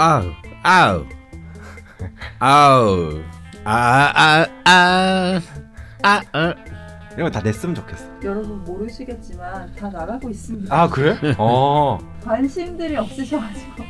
[0.00, 0.32] 아우
[0.62, 1.04] 아우
[2.38, 3.22] 아우
[3.64, 5.40] 아아 아
[6.02, 6.54] 아 아,
[7.12, 8.06] 이런 거 다 냈으면 좋겠어.
[8.24, 10.74] 여러분 모르시겠지만 다 나가고 있습니다.
[10.74, 11.14] 아 그래?
[11.36, 13.84] 어 관심들이 없으셔가지고.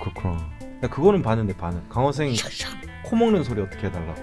[0.00, 0.36] 그렇구나.
[0.84, 4.14] 야 그거는 봤는데 반은 강원 생코 먹는 소리 어떻게 해달라.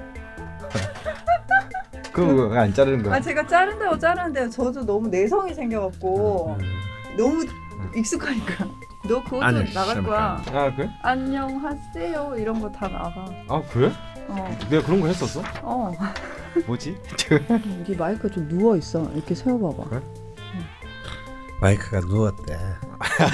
[2.14, 3.16] 그거 왜안 자르는 거야?
[3.16, 6.58] 아 제가 자른다고 자르는데 저도 너무 내성이 생겨갖고
[7.18, 7.46] 너무
[7.94, 8.66] 익숙하니까.
[9.08, 10.42] 너 그거 좀 아니, 나갈 거야.
[10.52, 10.90] 아 그래?
[11.02, 13.26] 안녕하세요 이런 거 다 나가.
[13.48, 13.92] 아 그래?
[14.28, 14.58] 어.
[14.70, 15.42] 내가 그런 거 했었어?
[15.62, 15.92] 어.
[16.66, 16.98] 뭐지?
[17.80, 19.04] 여기 마이크 좀 누워 있어.
[19.14, 19.90] 이렇게 세워봐봐.
[19.90, 20.02] 그래?
[21.62, 22.56] 마이크가 누웠대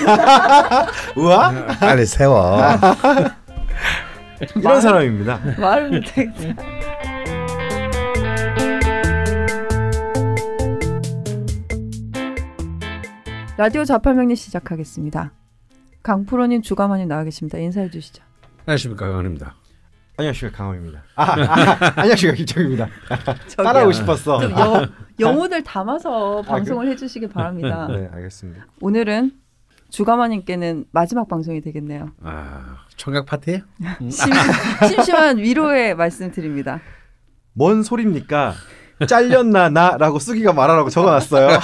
[1.18, 1.52] 우와?
[1.80, 2.58] 빨리 세워
[4.56, 5.40] 이런 사람입니다.
[5.60, 6.64] 말을 못하겠다.
[13.58, 15.32] 라디오 자팔명리 시작하겠습니다.
[16.04, 17.58] 강프로님 주가만님 나와 계십니다.
[17.58, 18.22] 인사해 주시죠.
[18.66, 19.56] 안녕하십니까 강원입니다
[20.18, 21.04] 안녕하십니까 강원입니다.
[21.16, 22.90] 아, 아 안녕하십니까 김정입니다.
[23.58, 24.40] 따라오고 싶었어.
[24.42, 27.88] 좀 영, 영혼을 담아서 방송을 해주시기 바랍니다.
[27.88, 28.68] 네 알겠습니다.
[28.82, 29.32] 오늘은
[29.90, 32.12] 주가마님께는 마지막 방송이 되겠네요.
[32.22, 33.62] 아 총각 파티
[34.10, 34.34] 심,
[34.90, 36.82] 심심한 위로의 말씀드립니다.
[37.54, 38.54] 뭔 소리입니까?
[39.08, 41.50] 잘렸나 나라고 쓰기가 말하라고 적어놨어요.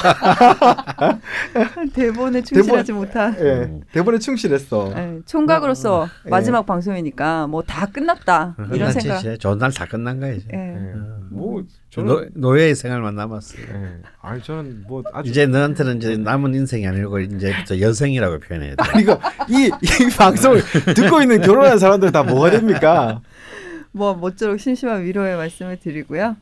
[1.93, 4.93] 대본에 충실하지 못한 예, 대본에 충실했어.
[4.95, 6.29] 예, 총각으로서 예.
[6.29, 9.19] 마지막 방송이니까 뭐 다 끝났다 이런 생각.
[9.19, 10.57] 이제 좋은 날다 끝난 거야 이제 예.
[10.57, 10.77] 예,
[11.29, 16.55] 뭐 노, 저는 노예의 생활만 남았어 예, 아니 저는 뭐 아주 이제 너한테는 이제 남은
[16.55, 20.63] 인생이 아니고 이제부터 여생이라고 표현해야 돼 아니, 이거 이, 이 방송을
[20.95, 23.21] 듣고 있는 결혼한 사람들 다 뭐가 됩니까?
[23.91, 26.35] 뭐 모쪼록 심심한 위로의 말씀을 드리고요.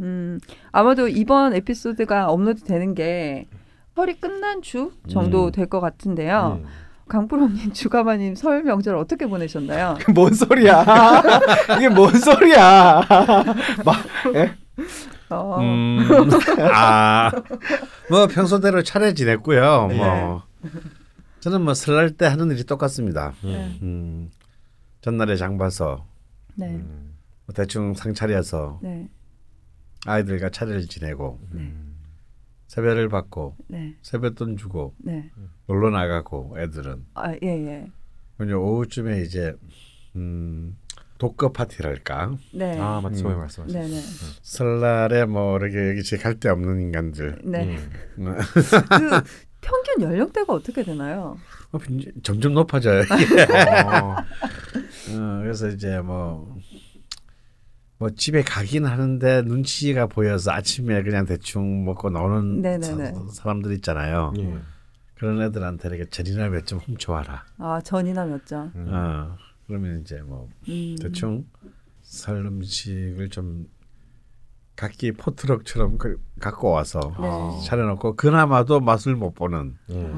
[0.00, 0.38] 음,
[0.72, 3.46] 아마도 이번 에피소드가 업로드 되는 게
[3.94, 5.52] 설이 끝난 주 정도 음.
[5.52, 6.62] 될것 같은데요.
[7.08, 9.96] 강프로님, 주가마님 설 명절 어떻게 보내셨나요?
[10.00, 10.84] 그뭔 소리야?
[11.76, 13.02] 이게 뭔 소리야?
[13.84, 13.96] 막,
[14.34, 14.54] 예?
[15.30, 16.06] 어, 음,
[16.72, 17.30] 아,
[18.10, 19.86] 뭐 평소대로 차례 지냈고요.
[19.88, 19.96] 네.
[19.96, 20.42] 뭐
[21.40, 23.32] 저는 뭐 설날 때 하는 일이 똑같습니다.
[23.42, 23.78] 네.
[23.82, 24.30] 음,
[25.00, 26.04] 전날에 장 봐서
[26.58, 26.72] 네,
[27.46, 29.08] 뭐 대충 상 차려서 네,
[30.06, 31.72] 아이들과 차례를 지내고 네,
[32.66, 35.30] 세배를 받고 네, 세뱃돈 주고 네.
[35.66, 37.90] 놀러 나가고 애들은 아, 예, 예.
[38.42, 39.54] 이제 오후쯤에 이제
[40.16, 40.76] 음,
[41.18, 42.78] 독거 파티랄까 네.
[42.78, 43.00] 아.
[43.00, 43.38] 처음에 음.
[43.38, 43.66] 말씀하셨어요.
[43.66, 44.00] 네, 네.
[44.42, 47.76] 설날에 뭐 이렇게 여기 갈 데 없는 인간들 네.
[48.18, 48.36] 음.
[48.36, 49.22] 그
[49.60, 51.36] 평균 연령대가 어떻게 되나요?
[51.72, 53.02] 어, 이제 점점 높아져요.
[53.02, 56.56] 어, 어, 그래서 이제 뭐,
[57.98, 63.12] 뭐 집에 가긴 하는데 눈치가 보여서 아침에 그냥 대충 먹고 노는 네네네.
[63.12, 64.32] 사, 사람들 있잖아요.
[64.38, 64.58] 예.
[65.16, 67.44] 그런 애들한테 이렇게 전이나 몇 점 훔쳐와라.
[67.58, 68.70] 아, 전이나 몇 점.
[68.76, 68.86] 음.
[68.88, 69.36] 어,
[69.66, 70.96] 그러면 이제 뭐 음.
[71.00, 71.44] 대충
[72.02, 73.66] 설 음식을 좀
[74.76, 77.66] 각기 포트럭처럼 그- 갖고 와서 네.
[77.66, 80.12] 차려놓고 그나마도 맛을 못 보는 예.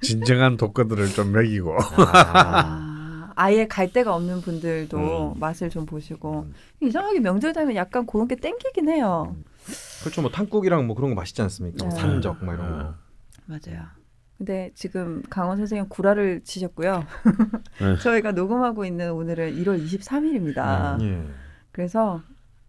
[0.00, 1.76] 진정한 독거들을 좀 먹이고
[2.12, 5.40] 아, 아예 갈 데가 없는 분들도 음.
[5.40, 6.46] 맛을 좀 보시고
[6.80, 9.36] 이상하게 명절 되면 약간 그런 게 땡기긴 해요.
[10.00, 10.22] 그렇죠.
[10.22, 11.84] 뭐 탕국이랑 뭐 그런 거 맛있지 않습니까?
[11.84, 12.00] 뭐 네.
[12.00, 12.84] 산적 뭐 이런 거.
[12.84, 12.94] 어.
[13.46, 13.86] 맞아요.
[14.38, 17.04] 근데 지금 강원 선생님 구라를 치셨고요.
[17.80, 17.96] 네.
[18.02, 21.00] 저희가 녹음하고 있는 오늘은 1월 23일입니다.
[21.02, 21.22] 예.
[21.72, 22.22] 그래서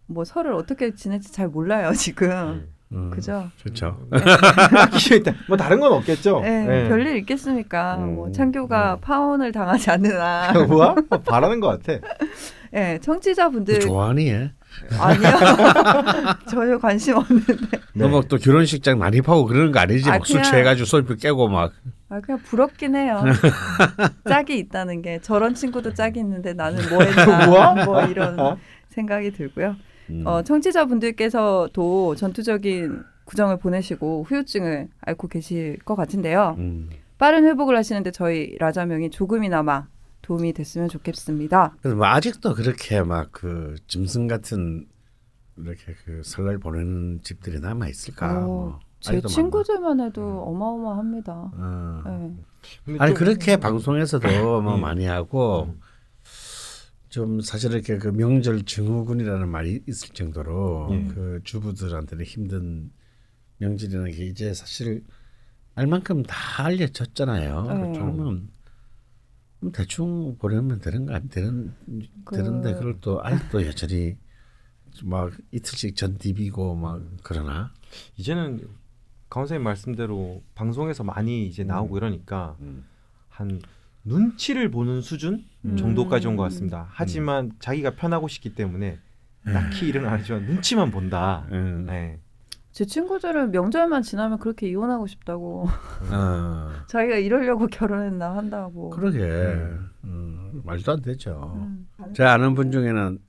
[0.06, 2.70] 뭐 설을 어떻게 지낼지 잘 몰라요 지금.
[2.94, 3.50] 음, 그죠?
[3.58, 3.98] 좋죠.
[5.48, 6.40] 뭐 다른 건 없겠죠.
[6.42, 6.90] 네, 예.
[6.90, 7.98] 별일 있겠습니까?
[7.98, 9.02] 음, 뭐 창규가 음.
[9.02, 10.96] 파혼을 당하지 않는 한, 뭐야?
[11.26, 12.00] 바라는 것 같아.
[12.74, 14.52] 예, 청취자분들 좋아하니 얘?
[15.00, 15.22] 아니요
[16.50, 20.10] 전혀 관심 없는데 너뭐또 결혼식장 난입하고 그러는 거 아니지?
[20.10, 21.74] 아, 막술 취해가지고 솔비 깨고 막.
[22.10, 23.24] 아 그냥 부럽긴 해요.
[24.30, 27.86] 짝이 있다는 게 저런 친구도 짝이 있는데 나는 뭐 했나 뭐야?
[27.86, 28.58] 뭐 이런
[28.90, 29.76] 생각이 들고요.
[30.10, 30.24] 음.
[30.26, 36.56] 어, 청취자분들께서도 전투적인 구정을 보내시고 후유증을 앓고 계실 것 같은데요.
[36.58, 36.90] 음.
[37.18, 39.88] 빠른 회복을 하시는데 저희 라자명이 조금이나마
[40.22, 41.76] 도움이 됐으면 좋겠습니다.
[41.82, 44.86] 그래서 뭐 아직도 그렇게 막 그 짐승 같은
[45.58, 48.38] 이렇게 그 설날 보내는 집들이 남아 있을까?
[48.40, 51.52] 어, 뭐 제 친구들만 해도 어마어마합니다.
[51.56, 52.04] 많나?
[52.06, 52.36] 어.
[52.86, 52.96] 네.
[53.00, 54.28] 아니 또- 그렇게 방송에서도
[54.64, 54.82] 뭐 음.
[54.82, 55.80] 많이 하고 음.
[57.10, 61.08] 좀 사실 이렇게 그 명절 증후군이라는 말이 있을 정도로 예.
[61.14, 62.92] 그 주부들한테는 힘든
[63.60, 65.04] 명절이라는 게 이제 사실
[65.76, 67.62] 알만큼 다 알려졌잖아요.
[67.64, 67.92] 네.
[67.94, 68.50] 그러면
[69.62, 71.74] 좀 대충 보내면 되는 거 아니 되는
[72.26, 74.18] 그- 되는데 그걸 또 아직도 여전히
[75.04, 77.72] 막 이틀씩 전 디비고 막 그러나
[78.18, 78.68] 이제는
[79.30, 82.86] 강원 선생님 말씀대로 방송에서 많이 이제 나오고 이러니까 음.
[83.30, 83.62] 한
[84.08, 85.76] 눈치를 보는 수준 음.
[85.78, 86.88] 정도까지 온 것 같습니다.
[86.92, 89.00] 하지만 자기가 편하고 싶기 때문에
[89.46, 91.46] 딱히 일은 안 하지만 눈치만 본다.
[91.52, 91.86] 음.
[91.88, 92.20] 네.
[92.72, 95.68] 제 친구들은 명절만 지나면 그렇게 이혼하고 싶다고
[96.12, 98.92] 어, 자기가 이러려고 결혼했나 한다고.
[98.92, 99.90] 그러게 음.
[100.04, 101.54] 음, 말도 안 되죠.
[101.56, 101.88] 음.
[102.14, 103.20] 제가 아는 분 중에는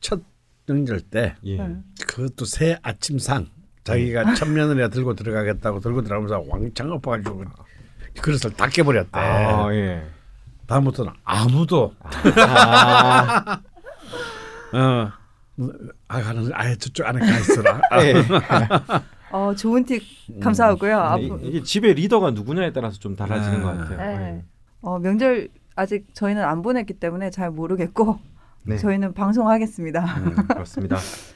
[0.00, 0.20] 첫
[0.66, 1.56] 명절 때 예.
[1.56, 1.76] 네.
[2.06, 3.46] 그것도 새 아침상
[3.84, 7.44] 자기가 첫 며느리가 들고 들어가겠다고 들고 들어가면서 왕창 엎어가지고
[8.20, 9.10] 그릇을 다 깨버렸대.
[9.12, 10.02] 아, 예.
[10.66, 13.60] 다음부터는 아무도 아,
[14.72, 15.10] 어,
[16.08, 17.80] 아 가는 아예 저쪽 안에 가 있어라.
[18.02, 18.14] 예.
[19.32, 20.02] 어, 좋은 팁
[20.40, 21.16] 감사하고요.
[21.20, 23.62] 이- 이게 집에 리더가 누구냐에 따라서 좀 달라지는 아.
[23.62, 24.18] 것 같아요.
[24.18, 24.44] 네.
[24.82, 28.18] 어, 명절 아직 저희는 안 보냈기 때문에 잘 모르겠고
[28.64, 28.76] 네.
[28.78, 30.00] 저희는 방송하겠습니다.
[30.18, 30.96] 음, 그렇습니다.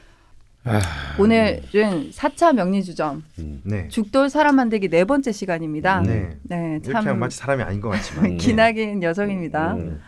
[0.64, 0.78] 아,
[1.18, 3.62] 오늘은 4차 명리주점 음.
[3.64, 3.88] 네.
[3.88, 6.02] 죽돌 사람 만들기 네 번째 시간입니다.
[6.02, 6.36] 네.
[6.42, 8.36] 네, 참 마치 사람이 아닌 것 같지만.
[8.38, 9.74] 기나긴 여정입니다.
[9.74, 10.00] 음.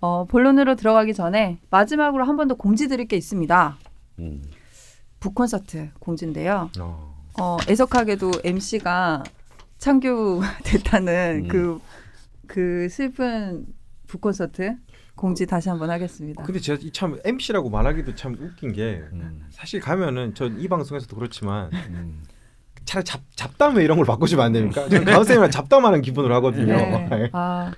[0.00, 3.78] 어, 본론으로 들어가기 전에 마지막으로 한 번 더 공지 드릴 게 있습니다.
[4.18, 4.42] 음.
[5.20, 6.70] 북콘서트 공지인데요.
[6.80, 7.14] 어.
[7.40, 9.22] 어, 애석하게도 MC가
[9.78, 11.48] 창규됐다는 음.
[11.48, 11.80] 그,
[12.48, 13.64] 그 슬픈
[14.08, 14.76] 북콘서트
[15.20, 16.42] 공지 다시 한번 하겠습니다.
[16.42, 19.44] 근데 제가 이참 MC라고 말하기도 참 웃긴 게 음.
[19.50, 22.22] 사실 가면은 전 이 방송에서도 그렇지만 음.
[22.86, 24.82] 차라리 잡, 잡담회 이런 걸 바꾸시면 안 됩니까?
[24.88, 26.74] 저는 강원 선생님이랑 잡담하는 기분으로 하거든요.
[26.74, 27.28] 네.
[27.32, 27.70] 아,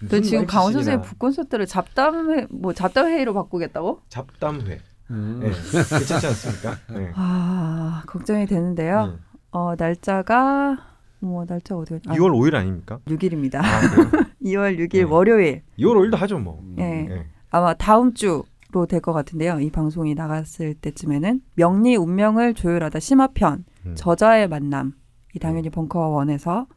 [0.00, 4.00] 그 무슨 지금 강원 MC시나 선생님 북 콘서트를 잡담회 뭐 잡담 회의로 바꾸겠다고?
[4.08, 4.80] 잡담회.
[5.10, 5.40] 음.
[5.42, 5.50] 네.
[5.50, 6.76] 괜찮지 않습니까?
[6.90, 7.12] 네.
[7.14, 9.06] 아 걱정이 되는데요.
[9.06, 9.12] 네.
[9.52, 10.76] 어 날짜가
[11.20, 11.94] 뭐 날짜 어디?
[12.08, 12.98] 아, 2월 5일 아닙니까?
[13.06, 13.56] 6일입니다.
[13.62, 14.29] 아?
[14.42, 15.02] 2월 6일 네.
[15.02, 16.62] 월요일 2월 5일도 하죠 뭐.
[16.78, 16.82] 예.
[16.82, 17.26] 네.
[17.50, 18.42] 아마 다음 주
[18.72, 19.58] 로 될 것 같은데요.
[19.58, 23.94] 이 방송이 나갔을 때쯤에는 명리 운명을 조율하다 심화편 음.
[23.96, 24.92] 저자의 만남
[25.34, 26.68] 이 당연히 벙커와 원에서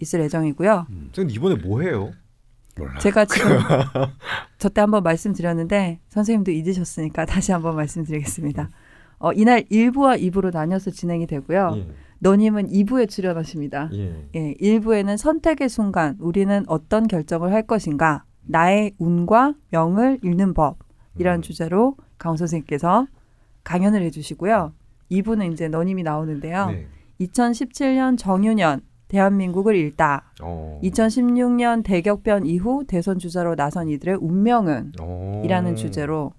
[0.00, 0.86] 있을 예정이고요.
[1.14, 2.10] 선생님 이번에 뭐 해요?
[2.76, 2.98] 몰라.
[2.98, 3.50] 제가 지금
[4.58, 8.70] 저 때 한번 말씀드렸는데 선생님도 잊으셨으니까 다시 한번 말씀드리겠습니다.
[9.20, 11.74] 어, 이날 1부와 2부로 나뉘어서 진행이 되고요.
[11.76, 11.88] 예.
[12.22, 13.90] 너님은 2부에 출연하십니다.
[13.94, 14.28] 예.
[14.36, 21.42] 예, 1부에는 선택의 순간 우리는 어떤 결정을 할 것인가 나의 운과 명을 읽는 법이라는 음.
[21.42, 23.08] 주제로 강원 선생님께서
[23.64, 24.72] 강연을 해주시고요.
[25.10, 26.66] 2부는 이제 너님이 나오는데요.
[26.70, 26.86] 네.
[27.20, 30.32] 2017년 정유년 대한민국을 읽다.
[30.40, 30.80] 어.
[30.84, 35.42] 2016년 대격변 이후 대선 주자로 나선 이들의 운명은 어.
[35.44, 36.32] 이라는 주제로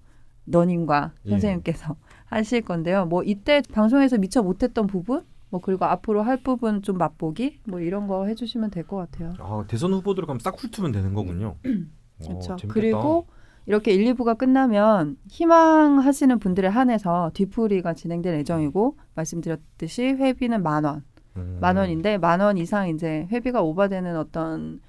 [0.45, 1.29] 너님과 예.
[1.29, 3.05] 선생님께서 하실 건데요.
[3.05, 5.23] 뭐 이때 방송에서 미처 못했던 부분,
[5.53, 9.33] 뭐 그리고 앞으로 할 부분 좀 맛보기, 뭐 이런 거 해주시면 될 것 같아요.
[9.37, 11.57] 아, 대선 후보들 가면 싹 훑으면 되는 거군요.
[12.25, 12.57] 그렇죠.
[12.69, 13.27] 그리고
[13.67, 21.03] 이렇게 1, 2부가 끝나면 희망하시는 분들에 한해서 뒤풀이가 진행될 예정이고 말씀드렸듯이 회비는 만 원,
[21.37, 21.59] 음.
[21.61, 24.81] 만 원인데 만 원 이상 이제 회비가 오버되는 어떤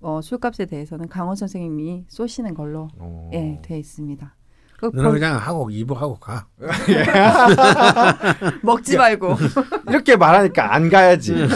[0.00, 3.30] 어, 술값에 대해서는 강원 선생님이 쏘시는 걸로 어.
[3.34, 4.32] 예, 돼 있습니다.
[4.78, 6.46] 그 너는 거- 그냥 하고 이부 하고 가.
[8.62, 9.36] 먹지 말고.
[9.90, 11.34] 이렇게 말하니까 안 가야지.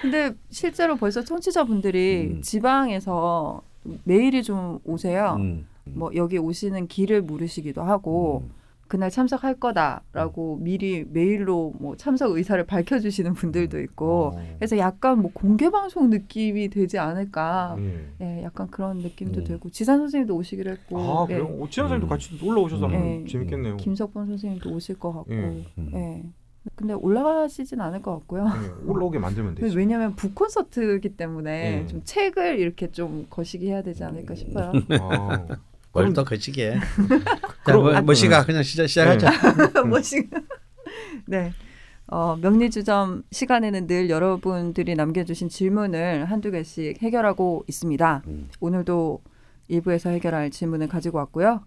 [0.00, 2.42] 근데 실제로 벌써 청취자분들이 음.
[2.42, 3.62] 지방에서
[4.04, 5.36] 메일이 좀 오세요.
[5.38, 5.66] 음.
[5.84, 8.50] 뭐 여기 오시는 길을 물으시기도 하고 음.
[8.90, 14.54] 그날 참석할 거다라고 미리 메일로 뭐 참석 의사를 밝혀주시는 분들도 있고 어.
[14.58, 17.76] 그래서 약간 뭐 공개 방송 느낌이 되지 않을까.
[17.78, 18.08] 예.
[18.20, 19.44] 예, 약간 그런 느낌도 음.
[19.44, 21.46] 되고 지산 선생님도 오시기로 했고, 아, 예, 그래요?
[21.60, 22.08] 오치현 선생님도 음.
[22.08, 22.92] 같이 올라오셔서 음.
[22.92, 23.30] 예.
[23.30, 23.76] 재밌겠네요.
[23.76, 25.64] 김석본 선생님도 오실 것 같고, 예.
[25.78, 25.90] 음.
[25.94, 26.24] 예.
[26.74, 28.44] 근데 올라가시진 않을 것 같고요.
[28.44, 29.78] 예, 올라오게 만들면 되죠.
[29.78, 31.86] 왜냐하면 북 콘서트이기 때문에 예.
[31.86, 34.72] 좀 책을 이렇게 좀 거시기 해야 되지 않을까 싶어요.
[35.92, 36.76] 아, 뭘또 거치게.
[37.64, 39.82] 그럼- 뭐, 뭐 시가 그냥 시작 시작하자.
[39.86, 40.40] 뭐 지금
[41.26, 41.52] 네.
[42.06, 48.22] 어, 명리주점 시간에는 늘 여러분들이 남겨주신 질문을 한두 개씩 해결하고 있습니다.
[48.26, 48.48] 음.
[48.60, 49.22] 오늘도
[49.68, 51.62] 일부에서 해결할 질문을 가지고 왔고요.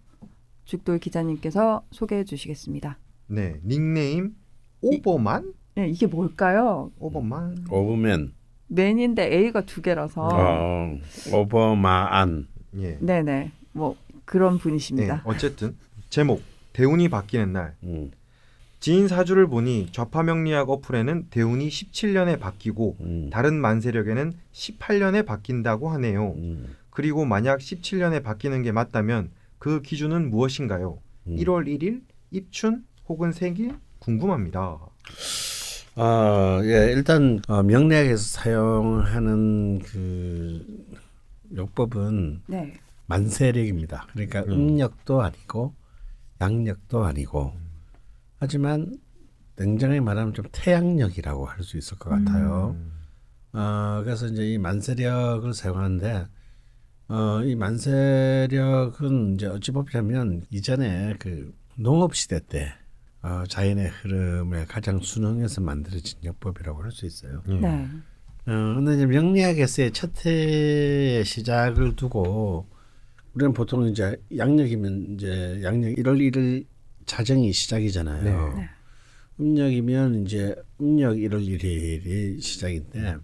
[0.65, 2.97] 죽돌 기자님께서 소개해 주시겠습니다.
[3.27, 4.35] 네, 닉네임
[4.81, 5.53] 오버만?
[5.75, 6.91] 네, 이게 뭘까요?
[6.99, 7.65] 오버만.
[7.69, 8.33] 오버맨.
[8.67, 10.27] 맨인데 A가 두 개라서.
[10.31, 10.97] 어.
[11.31, 12.47] 오버마안.
[12.79, 12.97] 예.
[12.99, 13.51] 네네.
[13.71, 13.95] 뭐
[14.33, 15.21] 그런 네, 분이십니다.
[15.25, 15.75] 어쨌든
[16.09, 16.41] 제목
[16.73, 17.75] 대운이 바뀌는 날.
[17.83, 18.09] 음.
[18.79, 23.29] 지인 사주를 보니 좌파명리학 어플에는 대운이 17년에 바뀌고 음.
[23.31, 26.31] 다른 만세력에는 18년에 바뀐다고 하네요.
[26.31, 26.75] 음.
[26.89, 30.97] 그리고 만약 17년에 바뀌는 게 맞다면 그 기준은 무엇인가요?
[31.27, 31.35] 음.
[31.35, 34.79] 1월 1일 입춘 혹은 생일 궁금합니다.
[35.95, 40.65] 어, 예, 일단 어, 명리학에서 사용하는 그
[41.55, 42.73] 요법은 네.
[43.07, 44.07] 만세력입니다.
[44.13, 44.51] 그러니까 음.
[44.51, 45.73] 음력도 아니고
[46.41, 47.53] 양력도 아니고
[48.37, 48.97] 하지만
[49.55, 52.75] 냉정히 말하면 좀 태양력이라고 할 수 있을 것 같아요.
[52.77, 52.91] 음.
[53.53, 56.25] 어 그래서 이제 이 만세력을 사용하는데
[57.09, 62.73] 어 이 만세력은 이제 어찌 보자면 이전에 그 농업 시대 때
[63.21, 67.41] 어, 자연의 흐름에 가장 순응해서 만들어진 역법이라고 할 수 있어요.
[67.49, 67.53] 예.
[67.55, 67.87] 네.
[68.45, 72.67] 어, 근데 이제 명리학에서의 첫 해의 시작을 두고
[73.33, 76.65] 우리는 보통 이제 양력이면 이제 양력 1월 1일
[77.05, 78.23] 자정이 시작이잖아요.
[78.23, 78.61] 네.
[78.61, 78.69] 네.
[79.39, 83.17] 음력이면 이제 음력 1월 1일이 시작인데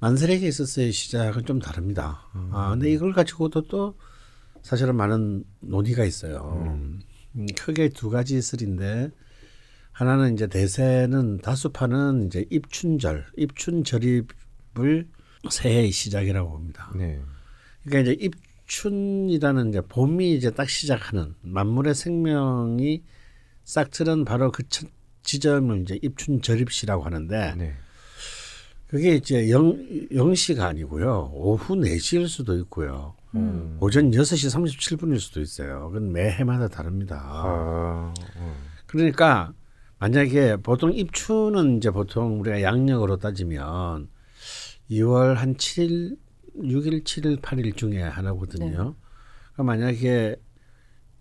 [0.00, 2.28] 만세력에 있어서의 시작은 좀 다릅니다.
[2.52, 3.98] 아 근데 이걸 가지고도 또
[4.62, 6.62] 사실은 많은 논의가 있어요.
[6.66, 7.00] 음,
[7.56, 9.10] 크게 두 가지 슬인데
[9.90, 15.08] 하나는 이제 대세는 다수파는 이제 입춘절, 입춘절입을
[15.50, 16.92] 새해의 시작이라고 봅니다.
[16.96, 17.20] 네.
[17.84, 18.34] 그러니까 이제 입
[18.66, 23.02] 춘이라는 이제 봄이 이제 딱 시작하는 만물의 생명이
[23.64, 24.88] 싹 트는 바로 그첫
[25.22, 27.74] 지점을 이제 입춘절입시라고 하는데 네.
[28.86, 29.76] 그게 이제 영,
[30.10, 31.32] 0시가 아니고요.
[31.34, 33.16] 오후 4시일 수도 있고요.
[33.34, 33.76] 음.
[33.80, 35.88] 오전 6시 37분일 수도 있어요.
[35.88, 37.20] 그건 매 해마다 다릅니다.
[37.24, 38.56] 아, 어.
[38.86, 39.52] 그러니까
[39.98, 44.08] 만약에 보통 입추는 이제 보통 우리가 양력으로 따지면
[44.90, 46.16] 2월 한 7일,
[46.56, 48.94] 6일, 7일, 8일 중에 하나거든요.
[49.52, 50.36] 그러니까 만약에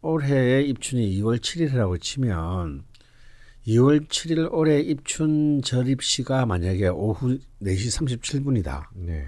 [0.02, 2.84] 올해의 입춘이 2월 7일이라고 치면
[3.68, 8.88] 2월 7일 올해 입춘 절입 시가 만약에 오후 4시 37분이다.
[8.96, 9.28] 네.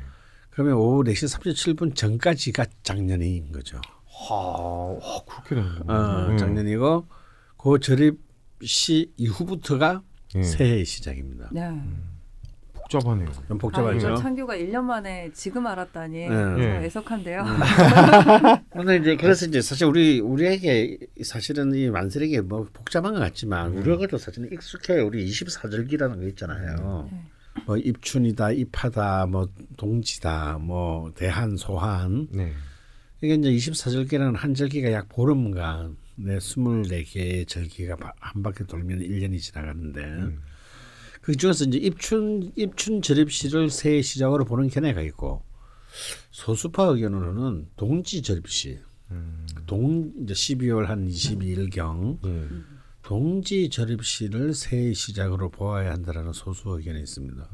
[0.49, 3.79] 그러면 오후 4시 37분 전까지가 작년인 거죠.
[4.05, 5.93] 하, 와, 그렇게 되는구나.
[5.93, 6.37] 어, 음.
[6.37, 7.07] 작년이고
[7.57, 8.19] 그 절입
[8.63, 10.01] 시 이후부터가
[10.35, 10.43] 예.
[10.43, 11.49] 새해의 시작입니다.
[11.51, 11.61] 네.
[12.89, 13.31] 복잡하네요.
[13.47, 14.15] 좀 아, 복잡하죠.
[14.15, 16.27] 창규가 1년 만에 지금 알았다니 네.
[16.29, 16.85] 좀 예.
[16.85, 17.43] 애석한데요.
[18.71, 24.17] 근데 이제 그래서 이제 사실 우리 우리에게 사실은 이 만세력이 뭐 복잡한 것 같지만 우리에게도
[24.17, 27.09] 사실은 익숙해 우리 24절기라는 거 있잖아요.
[27.11, 27.21] 네.
[27.65, 32.51] 뭐 입춘이다, 입하다, 뭐 동지다, 뭐 대한, 소한 네.
[33.21, 39.39] 이게 이제 24절기라는 한 절기가 약 보름간 네 24개의 절기가 바- 한 바퀴 돌면 1년이
[39.39, 40.35] 지나가는데
[41.25, 45.43] 그 중에서 이제 입춘 입춘 절입시를 새해 시작으로 보는 견해가 있고
[46.29, 48.79] 소수파 의견으로는 동지 절입시
[49.65, 52.47] 동 이제 12월 한 22일경 예.
[53.01, 57.49] 동지 절입시를 새해 시작으로 보아야 한다라는 소수 의견이 있습니다.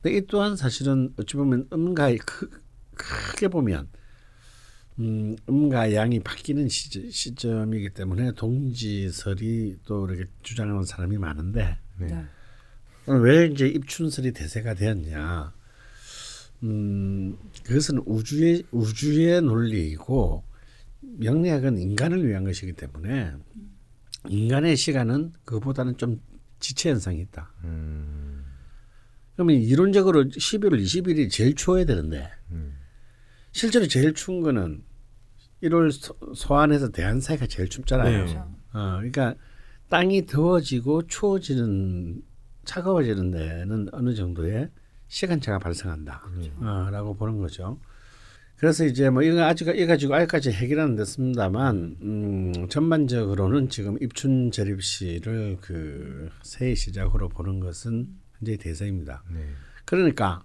[0.00, 2.48] 근데 이 또한 사실은 어찌 보면 음가의 크,
[2.94, 3.88] 크게 보면
[5.00, 12.26] 음, 음과 양이 바뀌는 시점, 시점이기 때문에 동지설이 또 이렇게 주장하는 사람이 많은데 네.
[13.06, 13.14] 네.
[13.14, 15.52] 왜 이제 입춘설이 대세가 되었냐?
[16.62, 20.44] 음, 그것은 우주의 우주의 논리이고
[21.00, 23.32] 명리학은 인간을 위한 것이기 때문에
[24.28, 26.20] 인간의 시간은 그보다는 좀
[26.60, 27.52] 지체 현상이 있다.
[27.64, 28.44] 음.
[29.34, 32.78] 그러면 이론적으로 11월 20일이 제일 추워야 되는데 음.
[33.52, 34.82] 실제로 제일 추운 거는
[35.62, 38.24] 1월 소, 소안에서 대한 사이가 제일 춥잖아요.
[38.24, 38.36] 네.
[38.72, 39.34] 어, 그러니까
[39.88, 42.22] 땅이 더워지고 추워지는
[42.64, 44.70] 차가워지는 데는 어느 정도의
[45.08, 46.22] 시간차가 발생한다.
[46.60, 47.78] 어, 라고 보는 거죠.
[48.56, 55.58] 그래서 이제 뭐 이거 아직 이 가지고 아직까지 해결은 됐습니다만 음, 전반적으로는 지금 입춘 절입시를
[55.60, 59.24] 그 새해 시작으로 보는 것은 현재 대세입니다.
[59.32, 59.40] 네.
[59.84, 60.44] 그러니까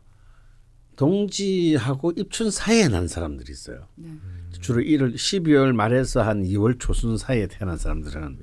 [0.95, 3.87] 동지하고 입춘 사이에 난 사람들이 있어요.
[3.95, 4.11] 네.
[4.59, 8.39] 주로 1월 12월 말에서 한 2월 초순 사이에 태어난 사람들은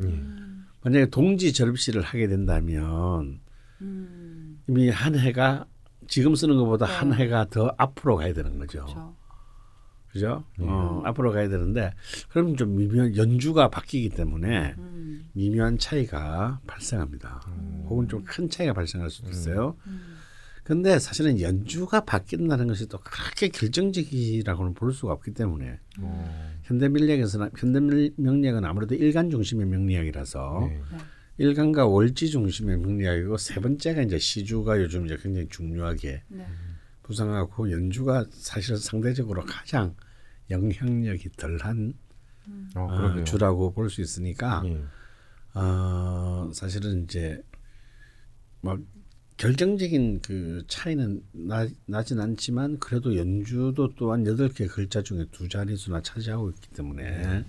[0.82, 3.40] 만약에 동지 절입시를 하게 된다면
[3.82, 5.66] 음, 이미 한 해가
[6.08, 8.80] 지금 쓰는 것보다 한 해가 더 앞으로 가야 되는 거죠.
[8.84, 9.16] 그렇죠.
[10.12, 10.44] 그죠?
[10.60, 11.92] 어, 앞으로 가야 되는데
[12.30, 17.40] 그럼 좀 미묘한 연주가 바뀌기 때문에 음, 미묘한 차이가 발생합니다.
[17.88, 19.76] 혹은 좀 큰 차이가 발생할 수도 있어요.
[20.64, 26.52] 근데 사실은 연주가 바뀐다는 것이 또 그렇게 결정적이라고는 볼 수가 없기 때문에 어.
[26.64, 30.82] 현대 밀력에서는 현대 밀- 명리학은 아무래도 일간 중심의 명리학이라서 네.
[31.38, 36.46] 일간과 월지 중심의 명리학이고 세 번째가 이제 시주가 요즘 이제 굉장히 중요하게 네.
[37.02, 39.94] 부상하고 연주가 사실 상대적으로 가장
[40.50, 41.94] 영향력이 덜한
[42.76, 43.24] 어, 어, 그러네요.
[43.24, 44.82] 주라고 볼 수 있으니까 예.
[45.54, 47.42] 어, 사실은 이제
[48.60, 48.78] 뭐
[49.36, 56.00] 결정적인 그 차이는 나, 나진 않지만 그래도 연주도 또한 여덟 개 글자 중에 두 자릿수나
[56.02, 57.44] 차지하고 있기 때문에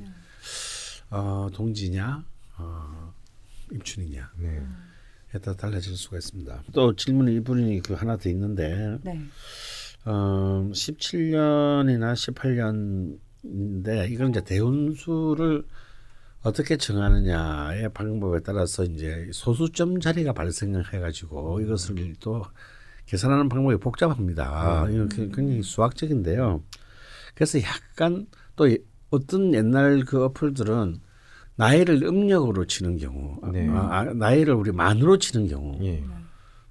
[1.10, 2.25] 어, 동지냐
[2.58, 3.07] 어,
[3.72, 4.62] 입춘이냐 네.
[5.36, 6.64] 에 따라 달라질 수가 있습니다.
[6.74, 9.20] 또 질문이 이분이 그 하나 더 있는데 네.
[10.06, 12.14] 어, 17년이나
[13.44, 15.64] 18년인데 이건 이제 대운수를
[16.44, 22.46] 어떻게 정하느냐의 방법에 따라서 이제 소수점 자리가 발생을 해가지고 이것을 또
[23.06, 24.86] 계산하는 방법이 복잡합니다.
[24.86, 24.94] 음.
[24.94, 26.64] 이거 그- 굉장히 수학적인데요.
[27.36, 28.78] 그래서 약간 또 예-
[29.10, 31.00] 어떤 옛날 그 어플들은
[31.58, 33.68] 나이를 음력으로 치는 경우, 네.
[33.70, 36.04] 아, 아, 나이를 우리 만으로 치는 경우, 예.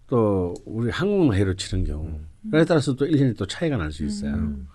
[0.06, 4.34] 또 우리 한국 나이로 치는 경우, 그에 따라서 또 1년이 또 차이가 날 수 있어요.
[4.34, 4.68] 음.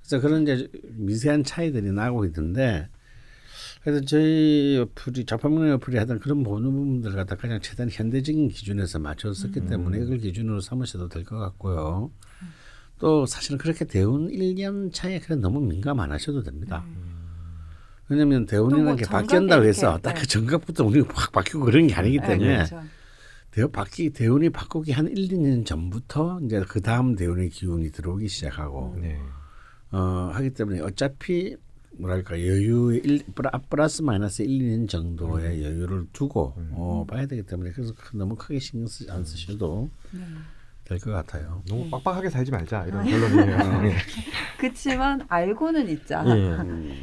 [0.00, 2.88] 그래서 그런 이제 미세한 차이들이 나고 있는데,
[3.84, 9.66] 그래서 저희 어플이 자판문의 어플이 하던 그런 모든 부분들 갖다 그냥 최대한 현대적인 기준에서 맞췄었기
[9.66, 12.10] 때문에 이걸 기준으로 삼으셔도 될 것 같고요.
[12.98, 16.84] 또 사실은 그렇게 대운 1년 차에 그래 너무 민감 안 하셔도 됩니다.
[18.12, 20.20] 왜냐하면 대운이라는 게 바뀐다고 해서 이렇게, 딱 네.
[20.20, 22.82] 그 정각부터 우리 확 바뀌고 그런 게 아니기 네, 때문에 그렇죠.
[23.50, 28.96] 대우 바뀌 대운이 바뀌기 한 1, 2년 전부터 이제 그 다음 대운의 기운이 들어오기 시작하고
[29.00, 29.18] 네.
[29.90, 31.56] 어, 하기 때문에 어차피
[31.98, 37.92] 뭐랄까 일, 플라- 플러스 마이너스 1, 2년 정도의 여유를 두고 어, 봐야 되기 때문에 그래서
[37.94, 39.90] 크- 너무 크게 신경 쓰지 안 쓰셔도
[40.84, 41.62] 될 것 같아요.
[41.68, 43.56] 너무 빡빡하게 살지 말자 이런 결론이에요.
[43.88, 43.94] 예.
[44.58, 46.24] 그렇지만 알고는 있자.
[46.26, 46.56] 예.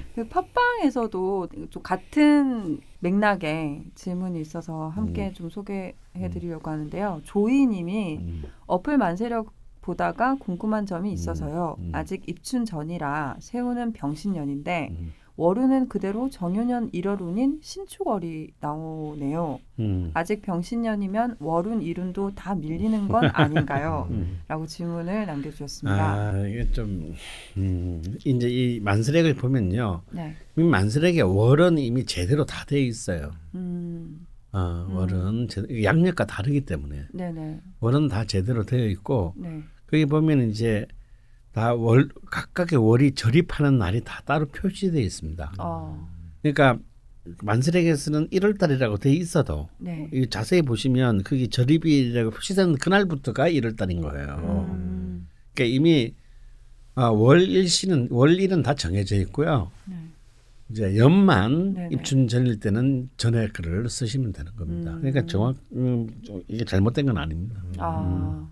[0.16, 7.22] 그 팟빵에서도 좀 같은 맥락의 질문이 있어서 함께 좀 소개해드리려고 하는데요.
[7.24, 8.44] 조이님이 음.
[8.68, 11.76] 어플 만세력 보다가 궁금한 점이 있어서요.
[11.80, 11.92] 음.
[11.94, 15.14] 아직 입춘 전이라 새우는 병신년인데 음.
[15.44, 19.60] 월운은 그대로 정유년 1월운인 신축월이 나오네요.
[19.80, 20.12] 음.
[20.14, 24.08] 아직 병신년이면 월운 일운도 다 밀리는 건 아닌가요?
[24.12, 24.40] 음.
[24.50, 25.98] 라고 질문을 남겨주셨습니다.
[26.34, 27.16] 아 이게 좀
[27.56, 30.36] 음, 이제 이 만스렉을 보면요, 네.
[30.58, 33.32] 이 만스렉의 월은 이미 제대로 다 돼 있어요.
[33.56, 37.62] 음, 어, 월은 제- 양력과 다르기 때문에 네네.
[37.80, 39.62] 월은 다 제대로 되어 있고 네.
[39.88, 40.86] 거기 보면 이제
[41.60, 45.54] 다 월 각각의 월이 절입하는 날이 다 따로 표시되어 있습니다.
[45.60, 46.10] 어,
[46.42, 46.80] 그러니까
[47.44, 50.10] 만스렉에서는 1월 달이라고 돼 있어도 네.
[50.14, 54.70] 이 자세히 보시면 그게 절입이라고 표시된 그날부터가 1월 달인 거예요.
[54.72, 56.14] 음, 그러니까 이미
[56.96, 59.70] 아, 월 일시는 월 일은 다 정해져 있고요.
[59.86, 59.96] 네.
[60.70, 61.90] 이제 연만 네네.
[61.92, 64.94] 입춘 전일 때는 전에 글을 쓰시면 되는 겁니다.
[64.94, 65.02] 음.
[65.02, 67.62] 그러니까 정확 음, 좀 이게 잘못된 건 아닙니다.
[67.80, 68.48] 아,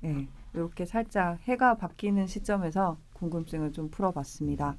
[0.00, 0.28] 네.
[0.54, 4.76] 이렇게 살짝 해가 바뀌는 시점에서 궁금증을 좀 풀어봤습니다.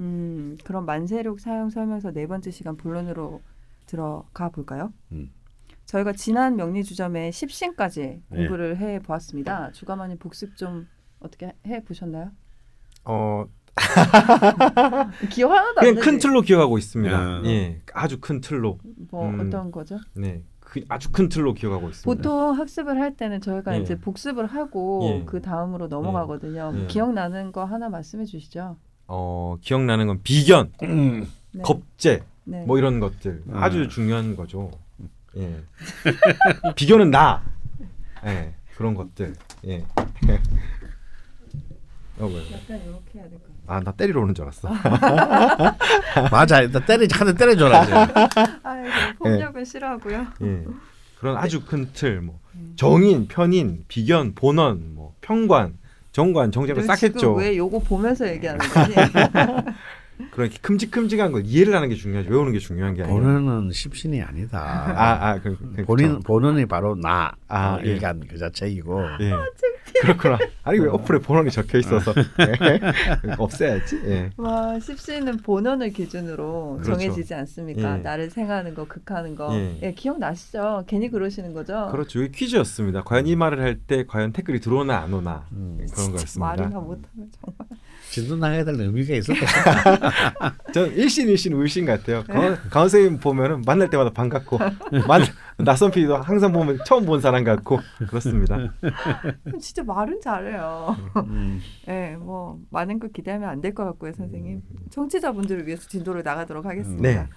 [0.00, 3.40] 음, 그럼 만세력 사용 설명서 네 번째 시간 본론으로
[3.86, 4.92] 들어가 볼까요?
[5.12, 5.32] 음.
[5.86, 8.22] 저희가 지난 명리 주점에 10신까지 네.
[8.28, 9.70] 공부를 해 보았습니다.
[9.72, 10.88] 주가만님 복습 좀
[11.20, 12.32] 어떻게 해 보셨나요?
[13.04, 13.44] 어
[15.30, 16.02] 기억 하나도 안 그냥?
[16.02, 17.12] 큰 틀로 기억하고 있습니다.
[17.14, 17.42] 야.
[17.44, 18.78] 예, 아주 큰 틀로.
[19.10, 19.40] 뭐 음.
[19.40, 19.98] 어떤 거죠?
[20.14, 20.53] 네, 그
[20.88, 22.04] 아주 큰 틀로 기억하고 있습니다.
[22.04, 23.80] 보통 학습을 할 때는 저희가 예.
[23.80, 25.24] 이제 복습을 하고 예.
[25.24, 26.72] 그 다음으로 넘어가거든요.
[26.74, 26.86] 예.
[26.86, 28.76] 기억나는 거 하나 말씀해 주시죠.
[29.06, 31.28] 어 기억나는 건 비견, 음.
[31.52, 31.62] 네.
[31.62, 32.64] 겁제 네.
[32.64, 33.64] 뭐 이런 것들 아.
[33.64, 34.70] 아주 중요한 거죠.
[35.36, 35.62] 예,
[36.76, 37.42] 비견은 나.
[38.24, 39.34] 예, 그런 것들.
[39.66, 39.84] 예.
[42.18, 42.52] 어, 왜?
[42.52, 44.68] 약간 이렇게 해야 될것같 아, 나 때리러 오는 줄 알았어.
[46.30, 47.84] 맞아, 일단 때리 한대 때려줘라.
[47.84, 47.94] 이제.
[48.62, 50.26] 아이고 폭력은 싫어하고요.
[50.42, 50.64] 예.
[51.18, 52.74] 그런 아주 큰 틀, 뭐 음.
[52.76, 55.78] 정인, 편인, 비견, 본원, 뭐 평관,
[56.12, 57.34] 정관, 너싹 했죠.
[57.34, 58.94] 왜 요거 보면서 얘기하는 거지?
[60.30, 62.30] 그런 큼직큼직한 걸 이해를 하는 게 중요하죠.
[62.30, 63.16] 외우는 게 중요한 게 아니라.
[63.18, 64.58] 본원은 십신이 아니다.
[64.96, 66.20] 아, 아, 그, 그, 본인 그쵸.
[66.20, 67.90] 본원이 바로 나 아, 아, 예.
[67.90, 69.02] 일간 그 자체이고.
[69.20, 69.32] 예.
[70.00, 70.38] 그렇구나.
[70.64, 73.34] 아니 왜 어플에 본원이 적혀 있어서 예.
[73.38, 74.00] 없애야지.
[74.06, 74.30] 예.
[74.36, 76.92] 와 십시는 본원을 기준으로 그렇죠.
[76.92, 77.98] 정해지지 않습니까?
[77.98, 78.02] 예.
[78.02, 79.54] 나를 생하는 거, 극하는 거.
[79.54, 79.78] 예.
[79.82, 80.84] 예, 기억 나시죠?
[80.86, 81.88] 괜히 그러시는 거죠?
[81.90, 82.22] 그렇죠.
[82.22, 83.02] 이게 퀴즈였습니다.
[83.02, 85.78] 과연 이 말을 할 때 과연 댓글이 들어오나 안 오나 음.
[85.80, 86.38] 예, 그런 거였습니다.
[86.46, 87.66] 말이나 못하면 정말.
[88.14, 89.40] 진도 나가야 될 의미가 있었다.
[90.72, 92.22] 전 일신 일신 울신 같아요.
[92.24, 94.58] 강, 강 선생님 보면은 만날 때마다 반갑고
[95.08, 95.22] 만
[95.58, 98.56] 낯선 PD도 항상 보면 처음 본 사람 같고 그렇습니다.
[99.60, 100.96] 진짜 말은 잘해요.
[101.26, 101.60] 음.
[101.88, 104.62] 예, 뭐 많은 걸 기대하면 안 될 것 같고요, 선생님.
[104.90, 107.02] 청취자분들을 위해서 진도를 나가도록 하겠습니다.
[107.02, 107.28] 네.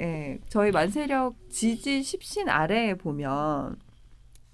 [0.00, 3.76] 예, 저희 만세력 지지 십신 아래에 보면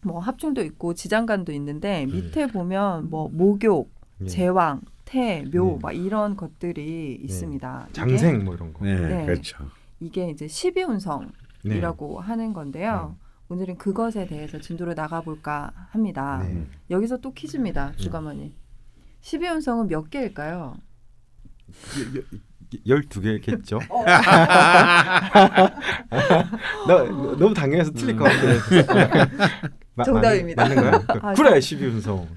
[0.02, 4.26] 뭐 합충도 있고 지장간도 있는데 밑에 보면 뭐 목욕, 예.
[4.26, 5.78] 제왕, 태, 묘 네.
[5.80, 7.86] 막 이런 것들이 있습니다.
[7.88, 8.84] 이게- 장생 뭐 이런 거.
[8.84, 9.24] 네, 네.
[9.24, 9.56] 그렇죠.
[10.00, 12.26] 이게 이제 십이운성이라고 네.
[12.26, 13.16] 하는 건데요.
[13.48, 16.42] 오늘은 그것에 대해서 진도를 나가볼까 합니다.
[16.46, 16.66] 네.
[16.90, 18.54] 여기서 또 퀴즈입니다, 주가머니.
[19.22, 20.76] 십이운성은 몇 개일까요?
[22.86, 23.78] 열두 개겠죠.
[23.88, 24.04] 어.
[26.86, 27.04] 나
[27.38, 29.26] 너무 당연해서 틀릴 것 같아.
[29.94, 30.68] 마- 정답입니다.
[30.68, 31.04] 맞는, 거야?
[31.22, 32.28] 아, 그래 십이운성.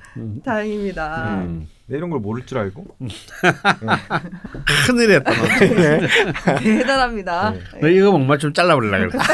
[0.45, 1.41] 다행입니다.
[1.41, 1.67] 음.
[1.91, 2.85] 내 이런 걸 모를 줄 알고.
[4.87, 5.29] 큰일이었다.
[5.29, 6.57] 너.
[6.59, 7.51] 대단합니다.
[7.51, 7.59] 네.
[7.81, 9.33] 너 이거 목마 좀 잘라버리려 그랬어.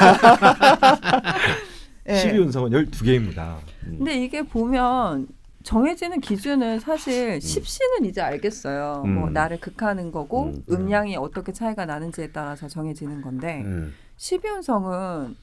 [2.09, 2.13] 예.
[2.13, 3.57] 12운성은 12개입니다.
[3.83, 5.27] 근데 이게 보면
[5.61, 9.03] 정해지는 기준은 사실 십시는 이제 알겠어요.
[9.05, 9.33] 뭐 음.
[9.33, 10.63] 나를 극하는 거고 음.
[10.71, 10.89] 음.
[10.89, 13.93] 량이 어떻게 차이가 나는지에 따라서 정해지는 건데 음.
[14.15, 15.35] 십이운성은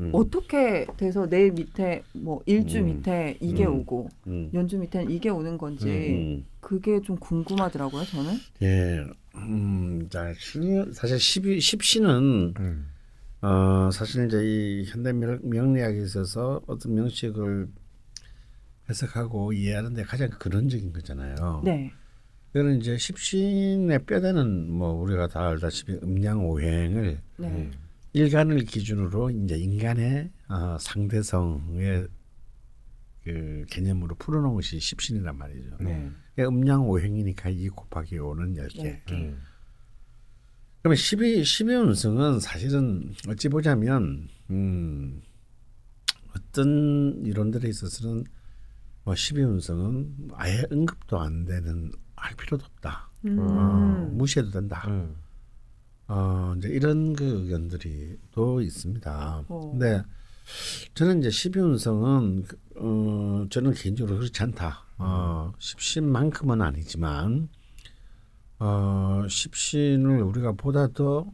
[0.00, 0.10] 음.
[0.12, 2.84] 어떻게 돼서 내 밑에 뭐 일주 음.
[2.86, 3.80] 밑에 이게 음.
[3.80, 4.50] 오고 음.
[4.52, 6.44] 연주 밑에는 이게 오는 건지 음.
[6.60, 8.04] 그게 좀 궁금하더라고요.
[8.04, 8.34] 저는.
[8.62, 9.04] 예.
[9.36, 10.60] 음, 자, 시-
[10.92, 12.86] 사실 십이 십시는 음.
[13.42, 17.68] 어 사실 이제 이 현대 명- 명리학에 있어서 어떤 명식을
[18.88, 21.62] 해석하고 이해하는데 가장 근원적인 거잖아요.
[21.64, 21.90] 네.
[22.52, 27.70] 그는 이제 십신의 뼈대는 뭐 우리가 다 알다시피 음양 오행을 네.
[28.16, 28.18] 음.
[28.18, 32.08] 일간을 기준으로 이제 인간의 어, 상대성의
[33.22, 35.76] 그 개념으로 풀어놓은 것이 십신이란 말이죠.
[35.80, 36.10] 네.
[36.34, 38.82] 그러니까 음양 오행이니까 이 곱하기 오는 열 개.
[38.82, 39.02] 네.
[39.10, 39.42] 음.
[40.80, 45.20] 그러면 12, 12운성은 사실은 어찌 보자면 음,
[46.36, 48.24] 어떤 이론들에 있어서는
[49.02, 53.10] 뭐 12운성은 아예 언급도 안 되는 할 필요도 없다.
[53.24, 53.38] 음.
[53.40, 54.84] 어, 무시해도 된다.
[54.86, 55.16] 음.
[56.08, 59.44] 어, 이제 이런 그 의견들이 또 있습니다.
[59.48, 59.70] 어.
[59.72, 60.02] 근데
[60.94, 62.44] 저는 이제 12 운성은
[62.76, 64.86] 어, 저는 개인적으로 그렇지 않다.
[64.98, 67.48] 어, 십신만큼은 아니지만
[68.58, 71.26] 어, 십신을 우리가 보다 더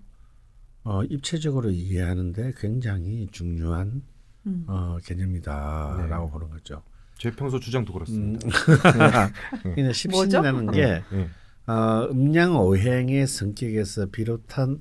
[0.84, 4.02] 어, 입체적으로 이해하는데 굉장히 중요한
[4.46, 4.64] 음.
[4.66, 6.82] 어, 개념이다라고 보는 거죠.
[7.18, 8.48] 제 평소 주장도 그렇습니다.
[9.74, 10.80] 그냥 십신이라는 게
[11.12, 11.28] 예.
[11.66, 14.80] 어, 음양 오행의 성격에서 비롯한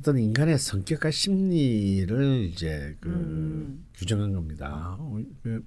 [0.00, 3.86] 어떤 인간의 성격과 심리를 이제 그 음.
[3.94, 4.96] 규정한 겁니다.
[4.98, 5.64] 어, 그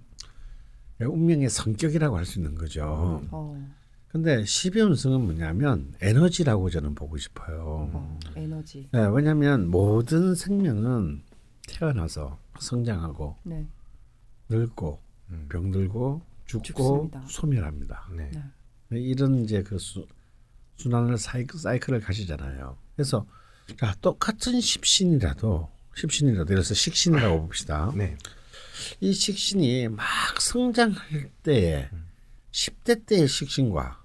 [0.99, 3.21] 운명의 성격이라고 할 수 있는 거죠.
[3.31, 3.69] 어.
[4.09, 7.89] 근데 12운성은 뭐냐면 에너지라고 저는 보고 싶어요.
[7.93, 8.19] 어.
[8.35, 8.89] 에너지.
[8.91, 11.21] 네, 왜냐하면 모든 생명은
[11.67, 13.67] 태어나서 성장하고 네.
[14.49, 15.45] 늙고 음.
[15.49, 17.23] 병들고 죽고 죽습니다.
[17.27, 18.09] 소멸합니다.
[18.15, 18.31] 네.
[18.33, 18.43] 네.
[18.89, 20.05] 네, 이런 이제 그 수,
[20.79, 22.77] 순환을 사이클, 사이클을 가시잖아요.
[22.95, 23.25] 그래서
[23.77, 27.91] 자, 똑같은 십신이라도 십신이라도 예를 들어서 식신이라고 봅시다.
[27.95, 28.17] 네.
[29.01, 30.07] 이 식신이 막
[30.39, 31.89] 성장할 때에
[32.51, 34.01] 10대 때의 식신과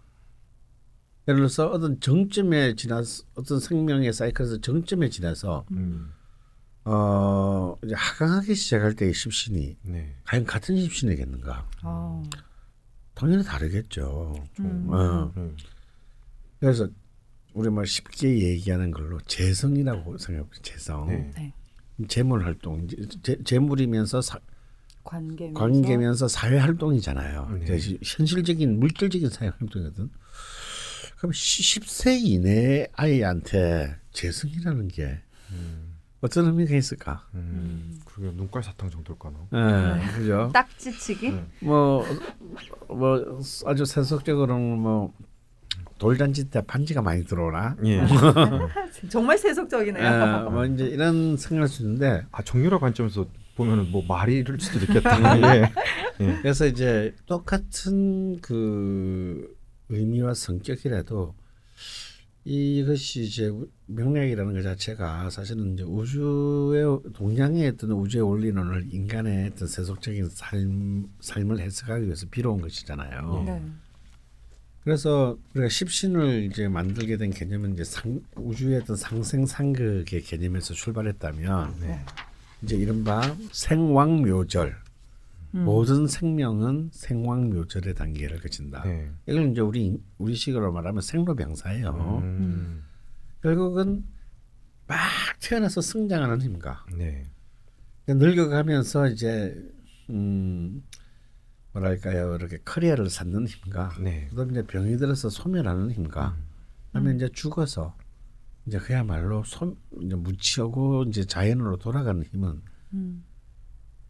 [1.28, 6.12] 예를 들어서 어떤 정점에 지나서 어떤 생명의 사이클에서 정점에 지나서 음.
[6.84, 10.16] 어 이제 하강하기 시작할 때의 십신이 네.
[10.24, 11.66] 과연 같은 십신이겠는가?
[11.82, 12.22] 아.
[13.14, 14.34] 당연히 다르겠죠.
[14.60, 14.88] 음.
[14.92, 15.32] 어.
[15.36, 15.56] 음.
[16.64, 16.88] 그래서
[17.52, 20.62] 우리 말 쉽게 얘기하는 걸로 재성이라고 생각해보세요.
[20.62, 21.06] 재성.
[21.08, 21.30] 네.
[21.36, 21.52] 네.
[22.08, 22.88] 재물 활동.
[23.22, 24.38] 재, 재물이면서 사,
[25.04, 27.60] 관계면서 관계면서 사회 활동이잖아요.
[27.66, 27.78] 네.
[28.02, 30.08] 현실적인 물질적인 사회 활동이거든.
[31.18, 35.98] 그럼 10세 이내 아이한테 재성이라는 게 음.
[36.22, 37.28] 어떤 의미가 있을까?
[37.34, 38.00] 음.
[38.06, 39.48] 그게 눈깔 사탕 정도일까나?
[39.52, 40.50] 예, 그죠?
[40.54, 41.30] 딱지치기?
[41.30, 41.46] 네.
[41.60, 42.06] 뭐,
[42.88, 45.12] 뭐 아주 세속적으로는 뭐
[46.04, 47.76] 돌잔치 때 반지가 많이 들어오나?
[47.86, 48.02] 예.
[49.08, 50.04] 정말 세속적이네요.
[50.04, 54.80] 예, 뭐 이제 이런 생각할 수 있는데 아 정렬화 관점에서 보면은 뭐 말이 이럴 수도
[54.80, 55.16] 있겠다.
[55.56, 55.72] 예.
[56.20, 56.38] 예.
[56.42, 59.56] 그래서 이제 똑같은 그
[59.88, 61.34] 의미와 성격이라도
[62.44, 63.50] 이것이 이제
[63.86, 71.60] 명량이라는 것 자체가 사실은 이제 우주의 동양의 어떤 우주의 원리론을 인간의 어떤 세속적인 삶 삶을
[71.60, 73.44] 해석하기 위해서 빌어온 것이잖아요.
[73.46, 73.62] 네.
[74.84, 81.76] 그래서 우리가 십신을 이제 만들게 된 개념은 이제 상, 우주의 어떤 상생 상극의 개념에서 출발했다면
[81.80, 82.04] 네.
[82.62, 84.76] 이제 이른바 생왕묘절
[85.54, 85.64] 음.
[85.64, 88.82] 모든 생명은 생왕묘절의 단계를 거친다.
[88.82, 89.10] 네.
[89.26, 92.20] 이걸 이제 우리 우리식으로 말하면 생로병사예요.
[92.22, 92.84] 음.
[93.42, 94.04] 결국은
[94.86, 94.98] 막
[95.40, 97.24] 태어나서 성장하는 힘과 네.
[98.06, 99.56] 늙어가면서 이제
[100.10, 100.82] 음
[101.74, 104.28] 뭐랄까요 이렇게 커리어를 쌓는 힘과 네.
[104.30, 106.36] 그다음에 이제 병이 들어서 소멸하는 힘과
[106.86, 107.96] 그다음에 이제 죽어서
[108.66, 112.62] 이제 그야말로 소, 이제 묻히고 이제 자연으로 돌아가는 힘은
[112.94, 113.24] 음.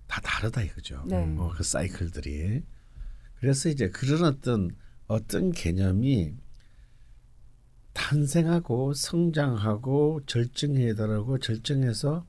[0.07, 1.03] 다 다르다 이거죠.
[1.07, 1.35] 네.
[1.39, 2.63] 어, 그 사이클들이.
[3.41, 6.37] 그래서 이제 그런 어떤 어떤 개념이
[7.95, 12.27] 탄생하고 성장하고 절정에 달하고 절정해서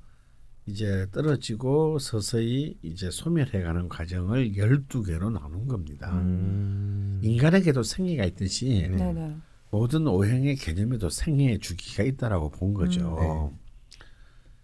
[0.67, 6.11] 이제 떨어지고 서서히 이제 소멸해가는 과정을 12개로 나눈 겁니다.
[6.19, 7.19] 음.
[7.23, 9.35] 인간에게도 생애가 있듯이 네.
[9.69, 13.51] 모든 오행의 개념에도 생애의 주기가 있다라고 본 거죠.
[13.51, 13.57] 음,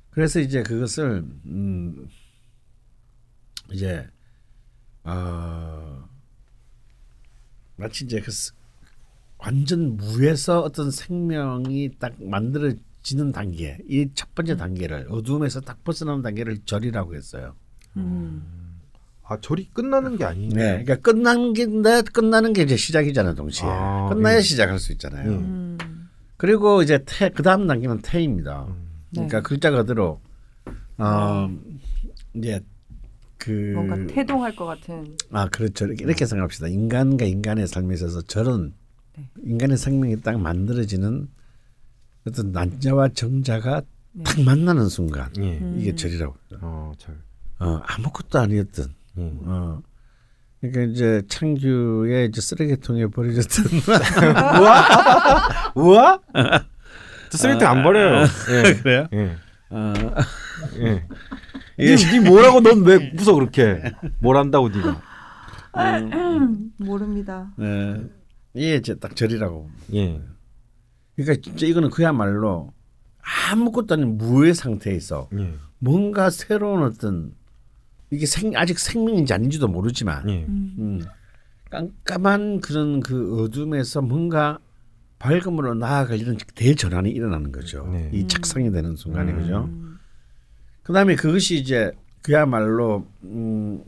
[0.09, 2.07] 그래서 이제 그것을 음
[3.71, 4.07] 이제
[5.03, 6.07] 어
[7.75, 8.53] 마치 이제 그 스-
[9.37, 16.21] 완전 무에서 어떤 생명이 딱 만들어 지는 단계, 이 첫 번째 단계를 어둠에서 딱 벗어나는
[16.21, 17.55] 단계를 절이라고 했어요.
[17.97, 18.43] 음.
[19.23, 20.53] 아 절이 끝나는 게 아니네.
[20.55, 23.67] 네, 그러니까 끝난 게인데 끝나는 게 이제 시작이잖아요, 동시에.
[23.67, 24.41] 아, 끝나야 예.
[24.41, 25.31] 시작할 수 있잖아요.
[25.31, 25.35] 예.
[25.35, 25.77] 음.
[26.37, 28.65] 그리고 이제 태, 그 다음 단계는 태입니다.
[28.67, 28.75] 음.
[29.11, 29.43] 그러니까 네.
[29.43, 30.19] 글자 그대로
[30.97, 31.49] 어
[32.33, 32.61] 이제
[33.37, 35.15] 그 뭔가 태동할 것 같은.
[35.31, 36.67] 아 그렇죠 이렇게, 이렇게 생각합시다.
[36.67, 38.73] 인간과 인간의 삶에 있어서 절은
[39.17, 39.29] 네.
[39.43, 41.27] 인간의 생명이 딱 만들어지는
[42.27, 43.81] 어떤 난자와 정자가
[44.13, 44.23] 네.
[44.23, 45.57] 딱 만나는 순간 예.
[45.57, 45.77] 음.
[45.79, 46.35] 이게 절이라고.
[46.61, 47.17] 어 절.
[47.59, 48.93] 어 아무것도 아니었던.
[49.17, 49.31] 예.
[49.45, 49.81] 어
[50.59, 53.65] 그러니까 이제 창규의 이제 쓰레기통에 버려졌던
[55.75, 56.19] 우와?
[57.29, 58.25] 저 쓰레기통 안 버려요.
[58.49, 58.73] 예.
[58.75, 59.07] 그래요?
[59.13, 59.35] 예.
[59.69, 59.93] 어,
[60.79, 61.05] 예.
[61.79, 63.81] 니, 니 뭐라고 넌 왜 웃어 그렇게?
[64.19, 65.01] 뭘 안다고 니가?
[66.77, 67.51] 모릅니다.
[67.57, 68.03] 네.
[68.53, 69.69] 이게 이제 딱 절이라고.
[69.95, 70.21] 예.
[71.15, 72.73] 그러니까 진짜 이거는 그야말로
[73.51, 75.53] 아무것도 아닌 무의 상태에서 예.
[75.79, 77.33] 뭔가 새로운 어떤
[78.09, 80.45] 이게 생, 아직 생명인지 아닌지도 모르지만 예.
[80.45, 80.75] 음.
[80.79, 81.01] 음,
[81.69, 84.59] 깜깜한 그런 그 어둠에서 뭔가
[85.19, 87.87] 밝음으로 나아갈 이런 대전환이 일어나는 거죠.
[87.87, 88.09] 네.
[88.11, 89.37] 이 착상이 되는 순간이 음.
[89.37, 89.63] 그죠.
[89.65, 89.99] 음.
[90.83, 91.91] 그다음에 그것이 이제
[92.23, 93.83] 그야말로 음,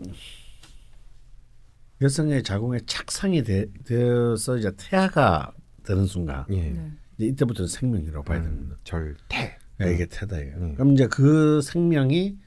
[2.02, 5.52] 여성의 자궁에 착상이 되, 되어서 이제 태아가
[5.84, 6.70] 되는 순간 예.
[6.70, 6.92] 네.
[7.17, 8.76] 이제 이때부터는 생명이라고 봐야 됩니다.
[8.76, 9.58] 음, 절 태.
[9.78, 10.58] 네, 이게 태다 이거.
[10.58, 10.73] 음.
[10.76, 12.38] 그럼 이제 그 생명이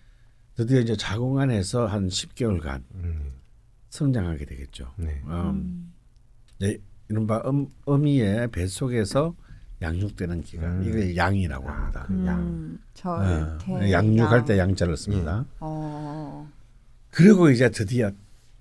[0.54, 3.32] 드디어 이제 자궁 안에서 한 10개월간 음.
[3.90, 4.92] 성장하게 되겠죠.
[4.96, 5.20] 네.
[5.26, 5.92] 음, 음.
[6.58, 9.34] 네, 이른바 음, 어미의 뱃속에서
[9.82, 10.88] 양육되는 기간 음.
[10.88, 12.04] 이걸 양이라고 합니다.
[12.08, 12.40] 그 양.
[12.40, 12.78] 음.
[12.94, 14.44] 절, 어, 태, 양육할 양.
[14.44, 15.44] 때 양자를 씁니다.
[15.60, 16.50] 어.
[17.10, 18.10] 그리고 이제 드디어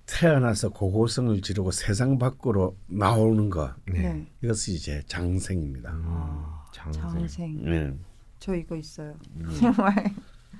[0.05, 3.99] 태어나서 고고성을 지르고 세상 밖으로 나오는 것 네.
[4.01, 4.27] 네.
[4.43, 5.91] 이것이 이제 장생입니다.
[5.91, 7.01] 음, 장생.
[7.01, 7.65] 장생.
[7.65, 7.93] 네.
[8.39, 9.15] 저 이거 있어요.
[9.37, 9.49] 음.
[9.59, 10.13] 정말.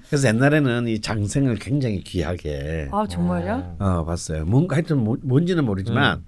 [0.10, 3.76] 그래서 옛날에는 이 장생을 굉장히 귀하게 아 정말요?
[3.80, 3.86] 어.
[3.86, 4.46] 어, 봤어요.
[4.46, 6.24] 뭔가 하여튼 뭐- 뭔지는 모르지만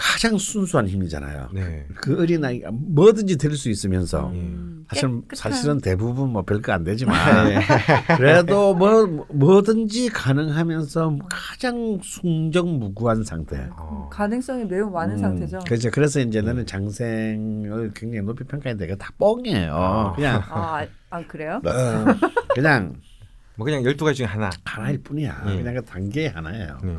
[0.00, 1.48] 가장 순수한 힘이잖아요.
[1.52, 1.84] 네.
[1.96, 4.86] 그 어린 아이가 뭐든지 될수 있으면서 음.
[4.88, 7.14] 사실 깨끗한- 사실은 대부분 뭐 별거 안 되지만
[8.16, 13.68] 그래도 뭐 뭐든지 가능하면서 가장 숭정무구한 상태.
[13.76, 14.08] 어.
[14.12, 15.58] 가능성이 매우 많은 음, 상태죠.
[15.66, 15.90] 그렇죠.
[15.90, 19.74] 그래서 이제 나는 장생을 굉장히 높이 평가했는데 그거 다 뻥이에요.
[19.74, 20.12] 아.
[20.14, 21.60] 그냥 아, 아 그래요?
[21.64, 22.04] 어,
[22.54, 22.94] 그냥
[23.56, 24.48] 뭐 그냥 12가지 중에 하나.
[24.64, 25.44] 하나일 뿐이야.
[25.48, 25.56] 예.
[25.56, 26.78] 그냥 그 단계 하나예요.
[26.84, 26.96] 네.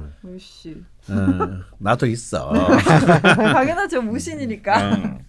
[1.12, 2.52] 어, 나도 있어.
[3.24, 4.93] 당연하죠 무신이니까.
[4.93, 5.19] 어.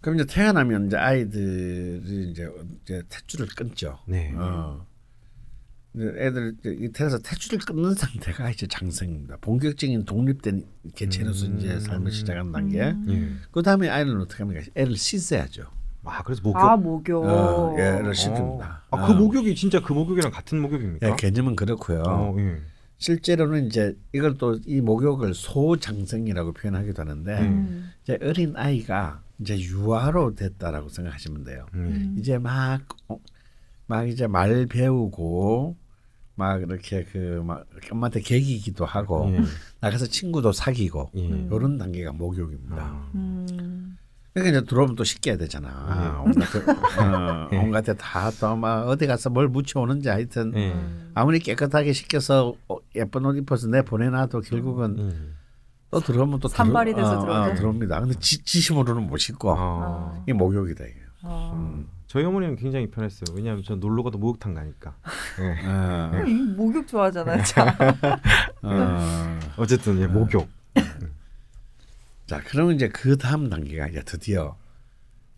[0.00, 2.48] 그럼 이제 태어나면 이제 아이들이 이제,
[2.82, 3.98] 이제 탯줄을 끊죠.
[4.06, 4.32] 네.
[4.36, 4.86] 어.
[5.96, 6.56] 애들
[6.92, 9.38] 태어나서 탯줄을 끊는 상태가 이제 장생입니다.
[9.40, 11.58] 본격적인 독립된 개체로서 음.
[11.58, 12.82] 이제 삶을 시작하는 단계.
[12.90, 13.06] 음.
[13.08, 13.48] 예.
[13.50, 14.64] 그 다음에 아이는 어떻게 합니까?
[14.74, 15.64] 애를 씻어야죠.
[16.04, 16.58] 아 그래서 목욕.
[16.58, 17.24] 아 목욕.
[17.24, 18.82] 어, 예, 애를 씻습니다.
[18.90, 18.96] 어.
[18.96, 21.10] 아, 그 목욕이 진짜 그 목욕이랑 같은 목욕입니까?
[21.10, 22.02] 예, 개념은 그렇고요.
[22.06, 22.60] 어, 예.
[22.98, 27.92] 실제로는 이제 이걸 또 이 목욕을 소장생이라고 표현하기도 하는데 음.
[28.02, 31.66] 이제 어린 아이가 이제 유아로 됐다라고 생각하시면 돼요.
[31.74, 32.16] 음.
[32.18, 33.18] 이제 막, 어,
[33.86, 35.76] 막 이제 말 배우고,
[36.34, 39.40] 막 이렇게 그, 막 엄마한테 개기기도 하고, 예.
[39.80, 41.26] 나가서 친구도 사귀고, 예.
[41.28, 41.48] 음.
[41.50, 42.76] 요런 단계가 목욕입니다.
[42.76, 43.10] 아.
[43.14, 43.96] 음.
[44.38, 45.68] 그러니까 이제 들어오면 또 씻겨야 되잖아.
[45.68, 46.30] 네.
[46.30, 46.58] 온갖, 데-
[47.02, 47.56] 어, 예.
[47.58, 50.72] 온갖 데다또 막 어디 가서 뭘 묻혀오는지 하여튼, 예.
[50.72, 51.10] 음.
[51.14, 55.16] 아무리 깨끗하게 씻겨서 어, 예쁜 옷 입어서 내 보내놔도 결국은 예.
[55.90, 57.50] 또 들어오면 또 산발이 들어- 돼서 어, 들어오죠.
[57.50, 58.00] 어, 들어옵니다.
[58.00, 60.22] 근데 지, 지심으로는 못 씻고, 어.
[60.24, 60.94] 이게 목욕이다, 이게.
[61.22, 61.52] 아.
[61.54, 61.88] 음.
[62.06, 63.36] 저희 어머니는 굉장히 편했어요.
[63.36, 64.94] 왜냐하면 저 놀러 가도 목욕탕 가니까.
[65.40, 65.66] 예.
[65.68, 67.42] 어, 이 목욕 좋아하잖아요.
[67.44, 67.68] 참.
[68.62, 69.38] 어.
[69.58, 70.48] 어쨌든 예, 목욕.
[72.28, 74.54] 자, 그러면 이제 그 다음 단계가 이제 드디어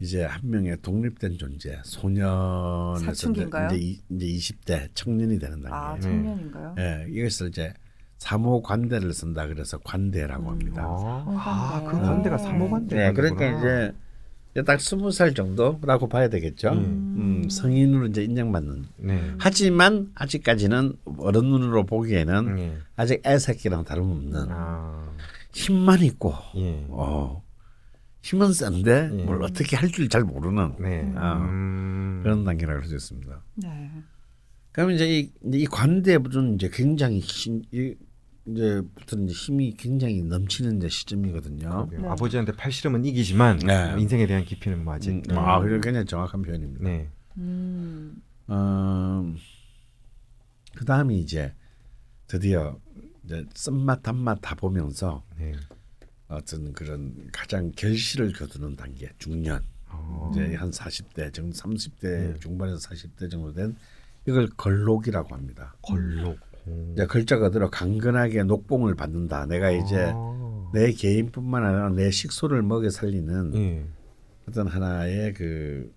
[0.01, 3.69] 이제 한 명의 독립된 존재, 소년에서 이제, 사춘기인가요?
[3.69, 5.69] 이제, 이- 이제 20대 청년이 되는 단계.
[5.73, 6.01] 아 네.
[6.01, 6.75] 청년인가요?
[6.79, 7.73] 예, 이것을 이제
[8.19, 10.49] 사모 관대를 쓴다 그래서 관대라고 음.
[10.49, 10.83] 합니다.
[10.85, 11.91] 아, 관대.
[12.01, 12.97] 그 관대가 사모관대.
[12.97, 13.47] 네, 그러니까
[14.53, 16.71] 이제 딱 스무 살 정도라고 봐야 되겠죠.
[16.71, 17.15] 음.
[17.45, 18.85] 음, 성인으로 이제 인정받는.
[18.97, 19.35] 네.
[19.39, 22.79] 하지만 아직까지는 어른 눈으로 보기에는 예.
[22.97, 25.09] 아직 애새끼랑 다름없는 아.
[25.53, 26.87] 힘만 있고, 예.
[26.91, 27.43] 어,
[28.23, 29.25] 힘은 센데 예.
[29.25, 31.13] 뭘 어떻게 할 줄 잘 모르는 네.
[31.17, 32.21] 아, 음.
[32.23, 33.43] 그런 단계라고 할 수 있습니다.
[33.57, 33.91] 네.
[34.73, 37.95] 그러면 이제 이, 이제 이 관대부는 이제 굉장히 힘, 이,
[38.47, 41.89] 이제 부터 이제 힘이 굉장히 넘치는 이제 시점이거든요.
[41.91, 42.07] 네.
[42.07, 43.95] 아버지한테 팔 실험은 이기지만 네.
[43.99, 45.11] 인생에 대한 깊이는 뭐 아직.
[45.11, 45.35] 음, 네.
[45.37, 46.85] 아, 그게 굉장히 정확한 표현입니다.
[46.85, 47.09] 네.
[47.39, 48.23] 음.
[48.49, 49.35] 어,
[50.77, 51.53] 그 다음이 이제
[52.27, 52.79] 드디어
[53.31, 55.53] 이제 쓴맛 단맛 다 보면서 네.
[56.27, 60.31] 어떤 그런 가장 결실을 거두는 단계 중년 어.
[60.33, 62.35] 이제 한 40대 정도 30대 네.
[62.41, 63.77] 중반에서 40대 정도 된
[64.27, 65.75] 이걸 걸록이라고 합니다.
[65.83, 66.39] 걸록.
[66.93, 69.47] 이제 글자 그대로 강건하게 녹봉을 받는다.
[69.47, 70.71] 내가 이제 아.
[70.75, 73.87] 내 개인뿐만 아니라 내 식소를 먹여 살리는 예.
[74.49, 75.93] 어떤 하나의 그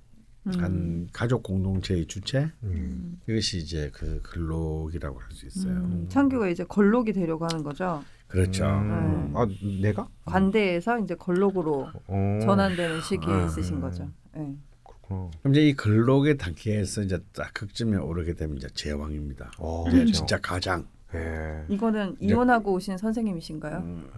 [0.45, 3.19] 한 가족 공동체의 주체 음.
[3.29, 5.73] 이것이 이제 그 근록이라고 할 수 있어요.
[5.73, 8.03] 음, 창규가 이제 걸록이 되려고 하는 거죠.
[8.27, 8.65] 그렇죠.
[8.65, 9.31] 음.
[9.33, 9.39] 네.
[9.39, 9.47] 아
[9.81, 10.07] 내가?
[10.25, 12.39] 관대에서 이제 걸록으로 어.
[12.43, 13.45] 전환되는 시기에 음.
[13.47, 14.09] 있으신 거죠.
[14.35, 14.53] 네.
[14.83, 15.31] 그렇구나.
[15.39, 19.51] 그럼 이제 이 근록의 단계에서 이제 딱 극점에 오르게 되면 이제 제왕입니다.
[19.59, 20.11] 어, 이제 그렇죠.
[20.13, 21.63] 진짜 가장 예.
[21.69, 23.77] 이거는 이혼하고 오신 선생님이신가요?
[23.77, 24.09] 음,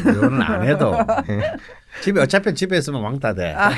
[0.00, 0.92] 이거는 안 해도
[2.02, 3.54] 집에 어차피 집에 있으면 왕따 돼.
[3.54, 3.70] 어.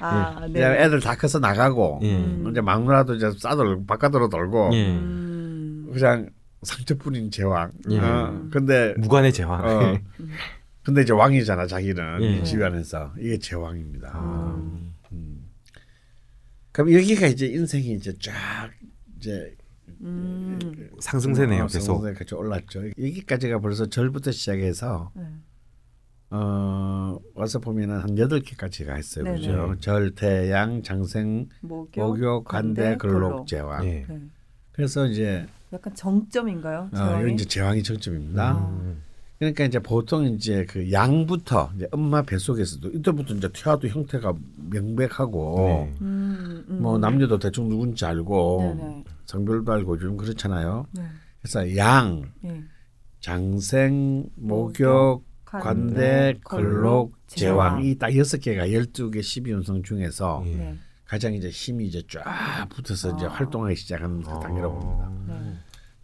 [0.00, 0.84] 아, 이제 네.
[0.84, 2.16] 애들 다 커서 나가고 예.
[2.16, 2.48] 음.
[2.50, 4.86] 이제 막누라도 이제 싸돌 바깥으로 돌고 예.
[4.88, 5.90] 음.
[5.92, 6.28] 그냥
[6.62, 7.72] 상처뿐인 제왕.
[7.90, 7.98] 예.
[8.00, 9.64] 어, 근데 무관의 제왕.
[9.64, 9.98] 어,
[10.82, 12.30] 근데 이제 왕이잖아 자기는 예.
[12.30, 14.10] 이 집안에서 이게 제왕입니다.
[14.12, 14.54] 아.
[15.12, 15.48] 음.
[16.72, 18.70] 그럼 여기가 이제 인생이 이제 쫙
[19.16, 19.56] 이제
[20.02, 20.90] 음.
[21.00, 21.80] 상승세네요, 어, 계속.
[21.80, 22.88] 상승세까지 올랐죠.
[22.98, 25.22] 여기까지가 벌써 절부터 시작해서 네.
[26.30, 29.24] 어 와서 보면은 한 여덟 개까지 가 있어요.
[29.24, 29.36] 네네.
[29.38, 29.74] 그죠?
[29.80, 33.46] 절, 태양, 장생, 목욕, 목욕, 관대, 관대, 근록, 근록.
[33.46, 33.84] 제왕.
[33.86, 34.04] 예.
[34.08, 34.20] 네.
[34.72, 36.90] 그래서 이제 약간 정점인가요?
[36.92, 37.20] 어, 제왕이?
[37.22, 38.58] 이건 이제 제왕이 정점입니다.
[38.58, 39.02] 음.
[39.38, 44.34] 그러니까 이제 보통 이제 그 양부터 이제 엄마 뱃속에서도 이때부터 이제 태아도 형태가
[44.70, 45.94] 명백하고 네.
[46.02, 46.82] 음, 음.
[46.82, 49.04] 뭐 남녀도 대충 누군지 알고 네네.
[49.32, 50.86] 성별도 알고 좀 그렇잖아요.
[50.92, 51.02] 네.
[51.40, 52.62] 그래서 양, 예.
[53.20, 60.56] 장생, 목욕, 관대, 근록, 제왕 이 딱 여섯 개가 열두 개 십이 운성 중에서 예.
[60.56, 60.74] 네.
[61.04, 63.28] 가장 이제 힘이 이제 쫙 붙어서 이제 아.
[63.28, 65.12] 활동하기 시작하는 그 단계라고 봅니다.
[65.26, 65.52] 네.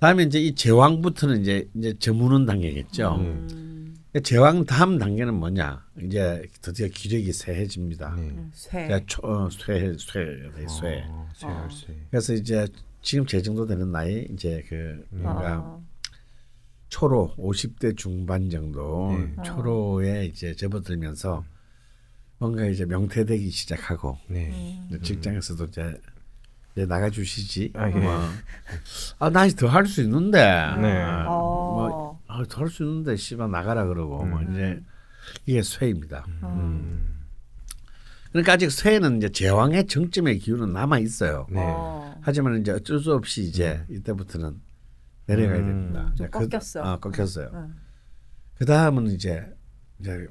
[0.00, 3.14] 다음에 이제 이 제왕부터는 이제 이제 저무는 단계겠죠.
[3.16, 3.94] 음.
[4.22, 5.82] 제왕 다음 단계는 뭐냐?
[6.02, 8.14] 이제 드디어 기력이 쇠해집니다.
[8.16, 8.22] 네.
[8.22, 8.92] 음, 쇠.
[9.22, 10.24] 어, 쇠, 쇠,
[10.56, 11.04] 네, 쇠.
[11.08, 11.68] 어, 쇠, 어.
[11.70, 11.96] 쇠.
[12.10, 12.66] 그래서 이제
[13.04, 15.78] 지금 제 정도 되는 나이 이제 그 뭔가 아.
[16.88, 19.42] 초로 50대 중반 정도 네.
[19.42, 21.44] 초로에 이제 접어들면서
[22.38, 24.50] 뭔가 이제 명태되기 시작하고 네.
[24.90, 25.00] 음.
[25.02, 26.00] 직장에서도 이제,
[26.72, 27.72] 이제 나가 주시지.
[27.74, 27.92] 아, 예.
[27.94, 28.10] 뭐.
[29.18, 30.38] 아, 나더할 수 있는데.
[30.38, 31.02] 네.
[31.02, 31.72] 아, 어.
[31.74, 34.80] 뭐, 아, 더할 수 있는데 씨발 나가라 그러고 뭐 이제
[35.44, 36.24] 이게 쇠입니다.
[36.42, 37.13] 음.
[38.34, 41.46] 그러니까 아직 쇠는 이제 제왕의 정점의 기운은 남아 있어요.
[41.50, 41.60] 네.
[41.62, 42.18] 어.
[42.20, 44.60] 하지만 이제 어쩔 수 없이 이제 이때부터는
[45.26, 45.66] 내려가야 음.
[45.68, 46.02] 됩니다.
[46.16, 46.82] 좀 이제 그- 꺾였어요.
[46.84, 47.50] 아, 꺾였어요.
[47.52, 47.72] 네.
[48.56, 49.46] 그 다음은 이제
[50.00, 50.26] 이제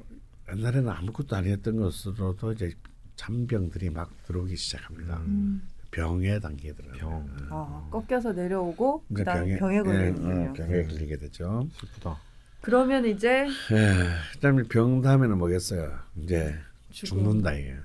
[0.52, 2.74] 옛날에는 아무것도 아니었던 것으로도 이제
[3.16, 5.20] 잔병들이 막 들어오기 시작합니다.
[5.20, 5.62] 음.
[5.92, 6.94] 병의 단계에 들어요.
[6.98, 7.30] 병.
[7.52, 10.50] 아, 꺾여서 내려오고 이제 그다음 병에, 예, 걸리는군요.
[10.50, 11.70] 어, 병에 걸리게 되죠.
[11.80, 12.18] 슬프다.
[12.60, 15.90] 그러면 이제 예, 그다음에 병 다음에는 뭐겠어요?
[16.18, 16.54] 이제
[16.94, 17.24] 죽음.
[17.24, 17.76] 죽는다 이게.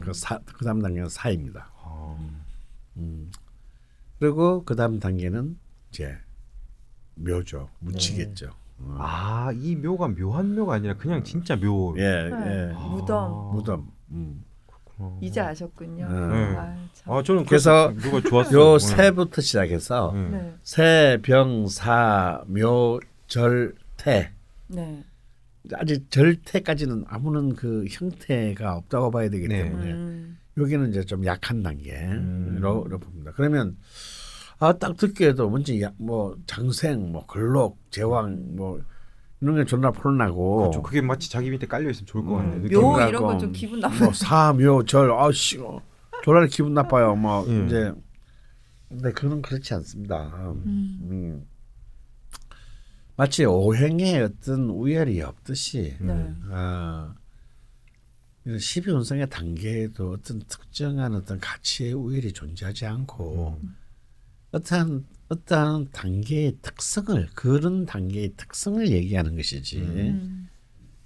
[0.00, 1.70] 그, 사, 그 다음 단계는 사입니다.
[1.82, 2.16] 아.
[2.98, 3.30] 음.
[4.20, 5.58] 그리고 그 다음 단계는
[5.90, 6.16] 이제
[7.14, 8.50] 묘죠, 묻히겠죠.
[8.80, 8.96] 어.
[8.98, 11.94] 아, 이 묘가 묘한 묘가 아니라 그냥 진짜 묘.
[11.98, 12.68] 예, 네.
[12.70, 12.72] 예.
[12.74, 13.90] 무덤 무덤.
[14.10, 14.44] 음.
[14.66, 15.18] 그렇구나.
[15.20, 16.08] 이제 아셨군요.
[16.08, 16.56] 네.
[16.56, 17.12] 아, 참.
[17.12, 18.60] 아, 저는 그래서 묘가 좋았어요.
[18.60, 18.86] 요 네.
[18.86, 20.28] 세부터 시작해서 네.
[20.30, 20.54] 네.
[20.62, 24.32] 세, 병, 사, 묘, 절, 태.
[24.68, 25.02] 네.
[25.74, 29.64] 아직 절태까지는 아무런 그 형태가 없다고 봐야 되기 네.
[29.64, 30.38] 때문에 음.
[30.56, 32.98] 여기는 이제 좀 약한 단계로 음.
[33.00, 33.32] 봅니다.
[33.34, 33.76] 그러면
[34.60, 38.80] 아 딱 듣기에도 뭔지 야, 뭐 장생, 뭐 근록, 제왕 뭐
[39.40, 40.82] 이런 게 존나 폴나고 그렇죠.
[40.82, 42.56] 그게 마치 자기 밑에 깔려 있으면 좋을 것 같네.
[42.56, 42.80] 음, 느낌.
[42.80, 44.04] 묘 이런 건 좀 기분 나빠.
[44.04, 45.80] 뭐 사묘 절 아씨 어,
[46.24, 47.14] 졸라 기분 나빠요.
[47.14, 47.66] 뭐 음.
[47.66, 47.92] 이제
[48.88, 50.24] 근데 그는 그렇지 않습니다.
[50.66, 51.44] 음.
[53.18, 53.22] 음.
[53.22, 56.32] 마치 오행에 어떤 우열이 없듯이 네.
[56.50, 57.14] 아,
[58.44, 63.60] 이런 12운성의 단계에도 어떤 특정한 어떤 가치의 우열이 존재하지 않고
[64.52, 70.48] 어떠한 어떠한 단계의 특성을 그런 단계의 특성을 얘기하는 것이지 음.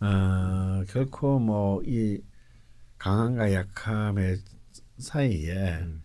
[0.01, 2.21] 어, 결코 뭐 이
[3.03, 4.39] 강함과 약함의
[4.99, 6.03] 사이에 음.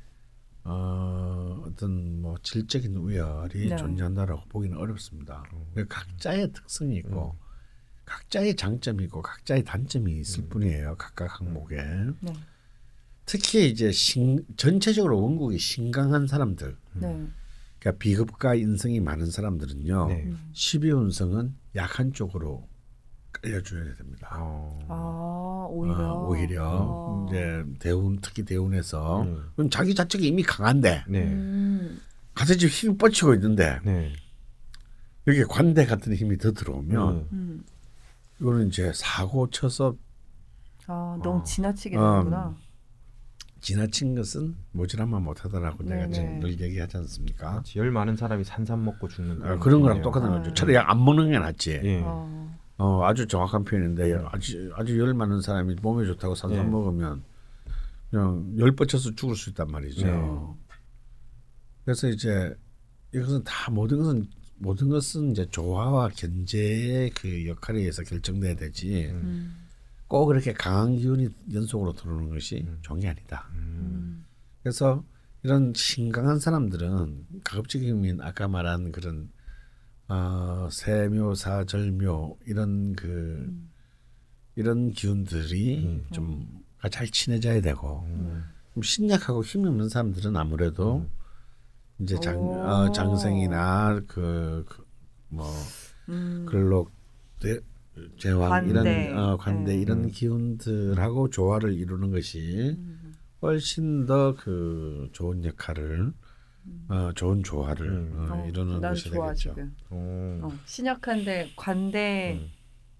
[0.70, 3.76] 어, 어떤 뭐 질적인 우열이 네.
[3.78, 5.44] 존재한다라고 보기는 어렵습니다.
[5.74, 7.38] 그 각자의 특성이 있고
[8.04, 10.96] 각자의 장점이 있고 각자의 단점이 있을 뿐이에요.
[10.98, 11.78] 각각 항목에.
[12.20, 12.34] 네.
[13.26, 17.28] 특히 이제 신, 전체적으로 원국이 신강한 사람들, 네.
[17.80, 20.08] 그러니까 비급과 인성이 많은 사람들은요.
[20.08, 20.24] 네.
[20.26, 20.52] 음.
[20.54, 22.68] 12운성은 약한 쪽으로
[23.42, 24.30] 깔려줘야 됩니다.
[24.40, 24.80] 어.
[24.88, 27.26] 아 오히려 어, 오히려 아.
[27.30, 29.50] 이제 대운 특히 대운에서 음.
[29.56, 31.24] 그럼 자기 자체가 이미 강한데 네.
[31.24, 32.00] 음.
[32.34, 34.14] 가서 지금 힘이 뻗치고 있는데 네.
[35.28, 37.28] 여기 관대 같은 힘이 더 들어오면 음.
[37.32, 37.64] 음.
[38.40, 39.96] 이거는 이제 사고 쳐서
[40.88, 41.44] 아 너무 아.
[41.44, 42.02] 지나치게 음.
[42.02, 42.56] 되는구나.
[43.60, 46.14] 지나친 것은 모질하면 못하더라고 내가 네네.
[46.14, 47.64] 지금 늘 얘기하지 않습니까?
[47.76, 50.02] 열 많은 사람이 산삼 먹고 죽는 아, 그런 거랑.
[50.04, 50.38] 똑같은 아.
[50.38, 50.54] 거죠.
[50.54, 51.82] 차라리 약 안 먹는 게 낫지.
[51.84, 52.02] 예.
[52.04, 52.56] 어.
[52.78, 56.64] 어, 아주 정확한 표현인데 아주 아주 열 많은 사람이 몸에 좋다고 산삼 예.
[56.64, 57.24] 먹으면
[58.10, 60.06] 그냥 열 뻗쳐서 죽을 수 있단 말이죠.
[60.06, 60.14] 네.
[61.84, 62.56] 그래서 이제
[63.14, 64.28] 이것은 다 모든 것은
[64.60, 69.08] 모든 것은 이제 조화와 견제의 그 역할에 의해서 결정돼야 되지.
[69.12, 69.68] 음.
[70.08, 73.50] 꼭 그렇게 강한 기운이 연속으로 들어오는 것이 좋은 게 아니다.
[73.56, 74.26] 음.
[74.64, 75.04] 그래서
[75.44, 79.30] 이런 신강한 사람들은 가급적이면 아까 말한 그런
[80.10, 83.54] 어, 세묘사 절묘 이런 그
[84.56, 88.06] 이런 기운들이 좀잘 친해져야 되고
[88.74, 91.06] 좀 신약하고 힘이 없는 사람들은 아무래도
[92.00, 92.54] 이제 장 오.
[92.64, 95.46] 어, 장생이나 그뭐
[96.10, 96.46] 음.
[96.48, 96.92] 근록
[97.40, 97.60] 대-
[98.20, 98.70] 제왕 관대.
[98.70, 99.82] 이런 어, 관대 네.
[99.82, 103.14] 이런 기운들하고 조화를 이루는 것이 음.
[103.42, 106.14] 훨씬 더 그 좋은 역할을
[106.90, 108.28] 어, 좋은 조화를 음.
[108.30, 109.50] 어, 어, 이루는 난 것이 좋아 되겠죠.
[109.56, 109.76] 지금.
[109.90, 110.40] 어.
[110.44, 112.50] 어, 신약한데 관대 음.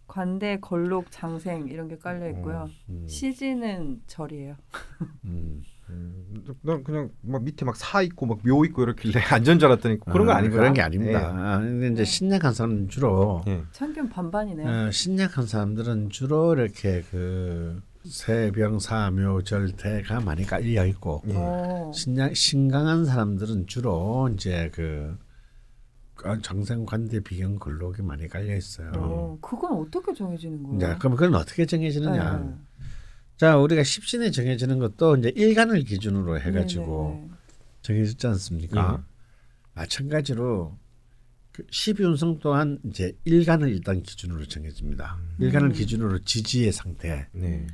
[0.08, 2.70] 관대 걸록 장생 이런 게 깔려 있고요.
[2.90, 4.56] 음, 시지는 절이에요.
[5.26, 5.64] 음.
[5.90, 10.00] 음, 난 그냥 막 밑에 막 사 있고 막 묘 있고 이렇길래 안전 줄 알았더니
[10.02, 10.60] 그런 거 아, 아니구나.
[10.62, 11.32] 그런 게 아닙니다.
[11.34, 13.52] 아, 근데 이제 신약한 사람은 주로 예.
[13.52, 13.64] 예.
[13.72, 14.68] 참견 반반이네요.
[14.88, 21.34] 어, 신약한 사람들은 주로 이렇게 그 세병사묘절대가 많이 깔려 있고 예.
[21.36, 21.92] 어.
[21.94, 25.16] 신약 신강한 사람들은 주로 이제 그
[26.24, 28.92] 아, 정생관대 비경 근록이 많이 깔려 있어요.
[28.96, 30.78] 어, 그건 어떻게 정해지는 거예요?
[30.78, 32.38] 이제 그럼 그건 어떻게 정해지느냐?
[32.38, 32.54] 네.
[33.38, 37.30] 자 우리가 십신에 정해지는 것도 이제 일간을 기준으로 해가지고 네네네.
[37.84, 39.04] 정해졌지 않습니까?
[39.76, 40.76] 마찬가지로
[41.52, 45.18] 그 십이운성 또한 이제 일간을 일단 기준으로 정해집니다.
[45.40, 47.68] 일간을 기준으로 지지의 상태를 네.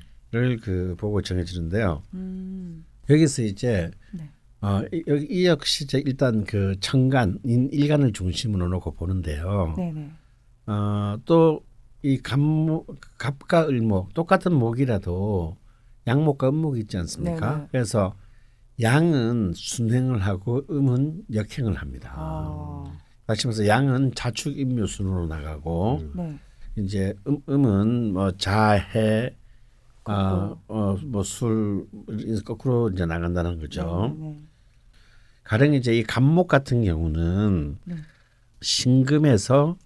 [0.62, 2.02] 그 보고 정해지는데요.
[2.14, 2.86] 음.
[3.10, 4.30] 여기서 이제 네.
[4.62, 9.74] 어, 이, 여기 이 역시 이제 일단 그 천간인 일간을 중심으로 놓고 보는데요.
[9.78, 10.12] 네네.
[10.68, 15.58] 어, 또이 갑목, 갑과 을목 똑같은 목이라도
[16.08, 17.56] 양목과 음목이 있지 않습니까?
[17.56, 17.68] 네네.
[17.72, 18.16] 그래서
[18.82, 22.14] 양은 순행을 하고 음은 역행을 합니다.
[22.16, 23.00] 아.
[23.28, 26.40] 다시 말해서 양은 자축 임묘 순으로 나가고 네.
[26.78, 29.36] 이제 음, 음은 뭐 자해
[30.06, 31.88] 어 뭐술
[32.46, 34.14] 거꾸로 이제 나간다는 거죠.
[34.18, 34.42] 네 네.
[35.44, 37.96] 가령 이제 이 간목 같은 경우는 네.
[38.62, 39.78] 신금에서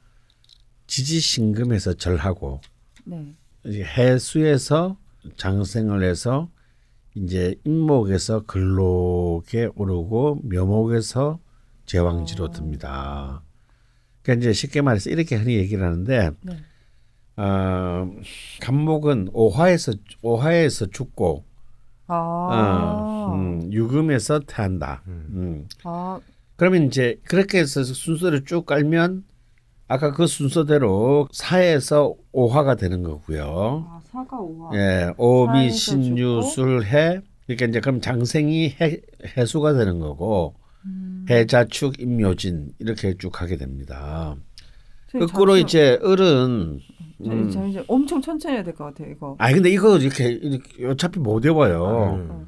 [0.88, 2.62] 지지 신금에서 절하고
[3.06, 3.36] 네.
[3.66, 4.98] 해수에서
[5.36, 6.50] 장생을 해서
[7.16, 11.40] 이제 임목에서 근록에 오르고 묘목에서
[11.86, 13.42] 제왕지로 듭니다.
[14.22, 16.58] 그러니까 이제 쉽게 말해서 이렇게 흔히 얘기를 하는데 네.
[17.38, 18.10] 어,
[18.62, 21.44] 간목은 오화에서 오화에서 죽고
[22.08, 22.16] 아.
[23.30, 25.04] 어, 음, 유금에서 태한다.
[25.08, 25.68] 음.
[25.84, 26.20] 아.
[26.56, 29.24] 그러면 이제 그렇게 해서 순서를 쭉 깔면
[29.88, 33.86] 아까 그 순서대로 사에서 오화가 되는 거고요.
[33.88, 34.76] 아, 사가 오화.
[34.76, 36.42] 예, 오미 사에서 신유 죽고.
[36.42, 38.98] 술해 그러니까 이제 그럼 장생이 해,
[39.38, 41.26] 해수가 되는 거고 음.
[41.30, 44.36] 해자축 임묘진 이렇게 쭉 하게 됩니다.
[45.12, 46.80] 거꾸로 잠시- 이제 을은
[47.24, 49.10] 저, 저 이제 엄청 천천히 해야 될 것 같아요.
[49.12, 49.36] 이거.
[49.40, 52.14] 아 근데 이거 이렇게, 이렇게 어차피 못 외워요.
[52.30, 52.48] 음.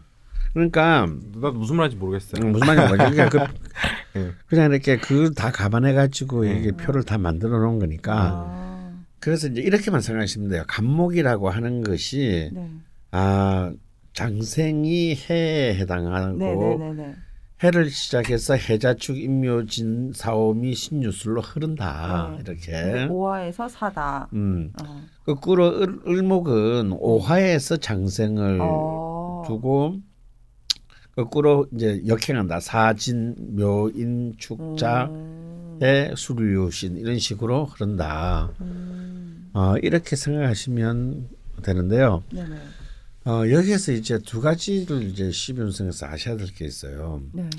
[0.54, 1.06] 그러니까
[1.36, 2.46] 나도 무슨 말인지 모르겠어요.
[2.46, 3.30] 음, 무슨 말인지 모르겠어요.
[3.30, 3.40] 그냥, 그,
[4.20, 4.32] 예.
[4.48, 6.58] 그냥 이렇게 그 다 감안해 가지고 네.
[6.60, 8.14] 이게 표를 다 만들어 놓은 거니까
[8.48, 9.04] 아.
[9.20, 10.64] 그래서 이제 이렇게만 생각하시면 돼요.
[10.68, 12.70] 간목이라고 하는 것이 네.
[13.12, 13.72] 아
[14.14, 17.16] 장생이 해에 해당하고 네네네네.
[17.62, 22.44] 해를 시작해서 해자축 임묘진 사오미 신유술로 흐른다 네.
[22.44, 23.06] 이렇게.
[23.10, 24.30] 오화에서 사다.
[24.34, 25.02] 음 어.
[25.26, 29.44] 거꾸로 을, 을목은 오화에서 장생을 어.
[29.46, 29.98] 두고
[31.16, 32.62] 거꾸로 이제 역행한다.
[32.62, 35.80] 사진 묘인 축자 음.
[35.82, 38.52] 의 수류신 이런 식으로 흐른다.
[38.60, 39.50] 음.
[39.54, 41.30] 어, 이렇게 생각하시면
[41.64, 42.24] 되는데요.
[42.34, 42.56] 네네.
[43.26, 47.22] 어, 여기에서 이제 두 가지를 이제 십윤성에서 아셔야 될 게 있어요.
[47.34, 47.50] 네.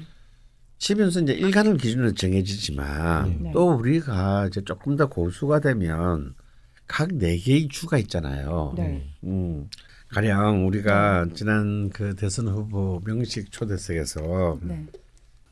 [0.78, 3.50] 십윤성 이제 일간을 기준으로 정해지지만 네.
[3.52, 6.34] 또 우리가 이제 조금 더 고수가 되면
[6.86, 8.74] 각 네 개의 주가 있잖아요.
[8.76, 9.06] 네.
[9.24, 9.68] 음,
[10.08, 14.86] 가령 우리가 지난 그 대선 후보 명식 초대석에서 네.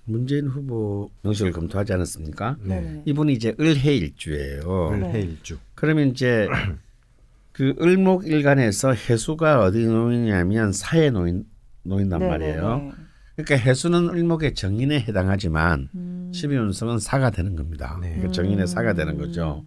[0.04, 2.56] 문재인 후보 명식을 검토하지 않았습니까?
[2.62, 3.02] 네네.
[3.04, 4.96] 이분이 이제 을해일주예요.
[4.98, 5.09] 네.
[5.11, 5.59] 을해일주.
[5.74, 6.48] 그러면 이제
[7.59, 11.42] 그 을목일간에서 해수가 어디 놓이냐면 사에 놓인
[11.82, 12.68] 놓인단 말이에요.
[12.68, 12.92] 네네네.
[13.34, 16.30] 그러니까 해수는 을목의 정인에 해당하지만 음.
[16.32, 17.98] 십이운성은 사가 되는 겁니다.
[18.00, 18.11] 네.
[18.11, 19.66] 그러니까 정인의 사가 되는 거죠.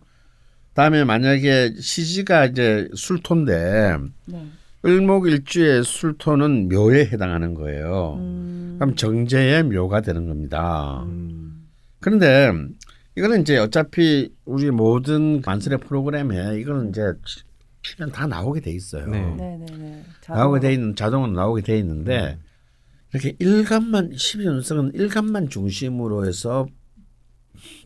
[0.74, 4.48] 다음에 만약에 시지가 이제 술토인데 네.
[4.86, 8.16] 을목일주의 술토는 묘에 해당하는 거예요.
[8.20, 8.78] 음.
[8.80, 11.04] 그럼 정제의 묘가 되는 겁니다.
[11.08, 11.68] 음.
[12.00, 12.54] 그런데
[13.18, 17.12] 이거는 이제 어차피 우리 모든 만설의 프로그램에 이거는 이제
[17.84, 19.08] 치면 다 나오게 돼 있어요.
[19.08, 19.20] 네.
[19.36, 20.04] 네네네.
[20.30, 22.38] 나오게 돼 있는 자동으로 나오게 돼 있는데
[23.14, 26.68] 이렇게 일간만 12연승은 일간만 중심으로 해서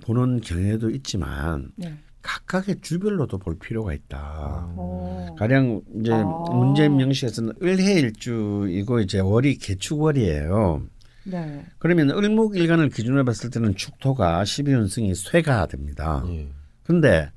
[0.03, 1.97] 보는 경우도 있지만 네.
[2.21, 3.95] 각각의 주별로도 볼 필요가 음.
[3.95, 4.73] 있다.
[4.75, 5.35] 오.
[5.37, 6.23] 가령 이제 아.
[6.23, 10.83] 문제 명식에서는 을해일주이고 이제 월이 개축월이에요.
[11.25, 11.65] 네.
[11.79, 16.23] 그러면 을목일간을 기준으로 봤을 때는 축토가 12운승이 쇠가 됩니다.
[16.27, 16.47] 예.
[16.83, 17.31] 근데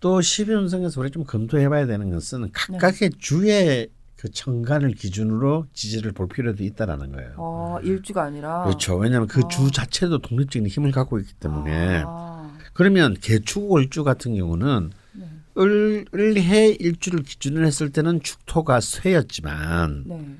[0.00, 6.64] 또 12운승에서 우리 좀 검토해봐야 되는 것은 각각의 주의 그 천간을 기준으로 지지를 볼 필요도
[6.64, 7.34] 있다라는 거예요.
[7.36, 8.64] 어, 일주가 아니라.
[8.64, 8.96] 그렇죠.
[8.96, 9.48] 왜냐하면 그 아.
[9.48, 12.52] 주 자체도 독립적인 힘을 갖고 있기 때문에 아.
[12.72, 15.24] 그러면 개축월주 같은 경우는 네.
[15.58, 20.36] 을, 을해 일주를 기준으로 했을 때는 축토가 쇠였지만 네.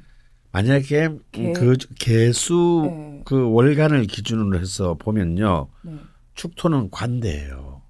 [0.50, 1.52] 만약에 개.
[1.52, 3.22] 그 개수 네.
[3.24, 5.92] 그 월간을 기준으로 해서 보면요 네.
[6.34, 7.82] 축토는 관대예요.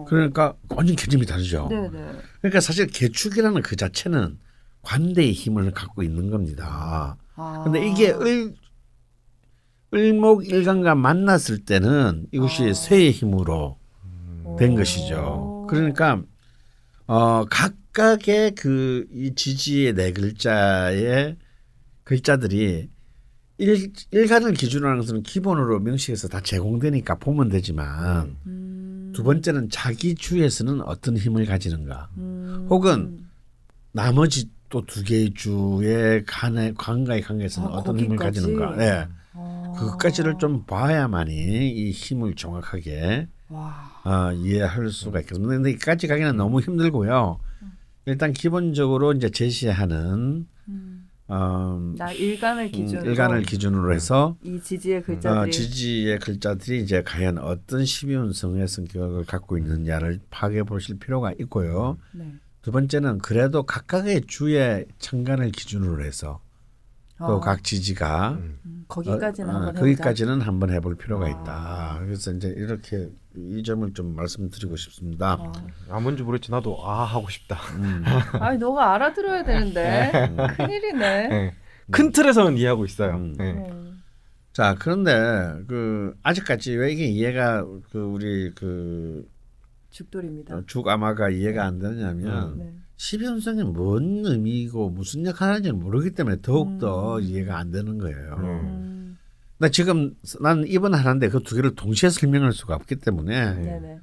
[0.00, 0.04] 어.
[0.08, 1.68] 그러니까 완전 개념이 다르죠.
[1.68, 2.12] 네네.
[2.40, 4.38] 그러니까 사실 개축이라는 그 자체는
[4.82, 7.16] 관대의 힘을 갖고 있는 겁니다.
[7.36, 7.60] 아.
[7.64, 8.54] 근데 이게 을
[9.92, 12.72] 을목일간과 만났을 때는 이것이 아.
[12.74, 13.78] 쇠의 힘으로
[14.58, 14.76] 된 오.
[14.76, 15.66] 것이죠.
[15.68, 16.22] 그러니까
[17.06, 21.36] 어 각각의 그 이 지지의 네 글자의
[22.04, 22.88] 글자들이
[23.58, 28.69] 일, 일간을 기준으로 하는 것은 기본으로 명식에서 다 제공되니까 보면 되지만 음.
[29.12, 32.66] 두 번째는 자기 주에서는 어떤 힘을 가지는가 음.
[32.70, 33.26] 혹은
[33.92, 38.16] 나머지 또 두 개의 주의 간의 관과의 관계에서는 아, 어떤 힘을?
[38.16, 39.08] 가지는가 예.
[39.32, 39.72] 아.
[39.76, 41.32] 그것까지를 좀 봐야만이
[41.72, 43.90] 이 힘을 정확하게 와.
[44.04, 45.54] 어, 이해할 수가 있겠습니다.
[45.54, 47.40] 근데 이까지 가기는 너무 힘들고요.
[48.06, 50.89] 일단 기본적으로 이제 제시하는 음.
[51.30, 57.02] 어, 나 일간을 음, 기준으로 일간을 기준으로 해서 이 지지의 어, 글자들이 지지의 글자들이 이제
[57.02, 61.98] 과연 어떤 십이운성의 성격을 갖고 있느냐를 파악해 보실 필요가 있고요.
[62.12, 62.34] 네.
[62.62, 66.40] 두 번째는 그래도 각각의 주의 천간을 기준으로 해서
[67.18, 69.74] 또 어, 각 지지가 음, 거기까지는 어, 어, 한번.
[69.74, 71.28] 거기까지는 한번 해볼 필요가 아.
[71.28, 71.98] 있다.
[72.04, 75.38] 그래서 이제 이렇게 이 점을 좀 말씀드리고 싶습니다.
[75.40, 75.52] 아.
[75.88, 77.56] 아 뭔지 모르겠지 나도 아 하고 싶다.
[77.76, 78.02] 음.
[78.40, 80.10] 아니 너가 알아들어야 되는데
[80.56, 81.28] 큰일이네.
[81.30, 81.54] 예.
[81.90, 83.14] 큰 틀에서는 이해하고 있어요.
[83.14, 83.36] 음.
[83.40, 83.44] 예.
[83.52, 84.02] 음.
[84.52, 85.12] 자 그런데
[85.68, 89.28] 그 아직까지 왜 이게 이해가 그 우리 그
[89.90, 90.62] 죽돌입니다.
[90.66, 92.74] 죽아마가 이해가 안 되냐면 네.
[92.96, 97.22] 십연성이 뭔 의미고 무슨 역할을 하는지 모르기 때문에 더욱 더 음.
[97.22, 98.34] 이해가 안 되는 거예요.
[98.38, 98.99] 음.
[99.60, 99.62] 음.
[99.62, 103.62] 나 지금 난 이번 하는데 그 두 개를 동시에 설명할 수가 없기 때문에 네.
[103.62, 103.98] 네네.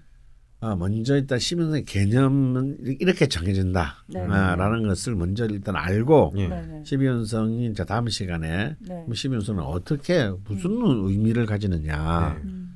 [0.59, 4.87] 어, 먼저 일단 십연성의 개념은 이렇게 정해진다라는 네.
[4.87, 6.47] 것을 먼저 일단 알고 예.
[6.47, 6.83] 네네.
[6.83, 9.05] 십연성이 이제 다음 시간에 네.
[9.13, 10.71] 십연성은 어떻게 무슨
[11.07, 12.41] 의미를 가지느냐 네.
[12.43, 12.75] 음.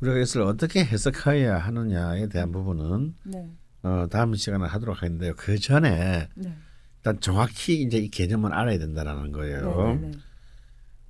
[0.00, 3.50] 우리가 이것을 어떻게 해석해야 하느냐에 대한 부분은 네.
[3.82, 5.32] 어, 다음 시간에 하도록 하는데요.
[5.36, 6.54] 그 전에 네.
[6.98, 9.98] 일단 정확히 이제 이 개념을 알아야 된다라는 거예요.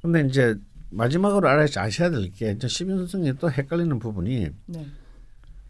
[0.01, 0.57] 근데 이제
[0.95, 4.87] 마지막으로 알아야 아셔야 될게 이제 시민 선생이 또 헷갈리는 부분이 네.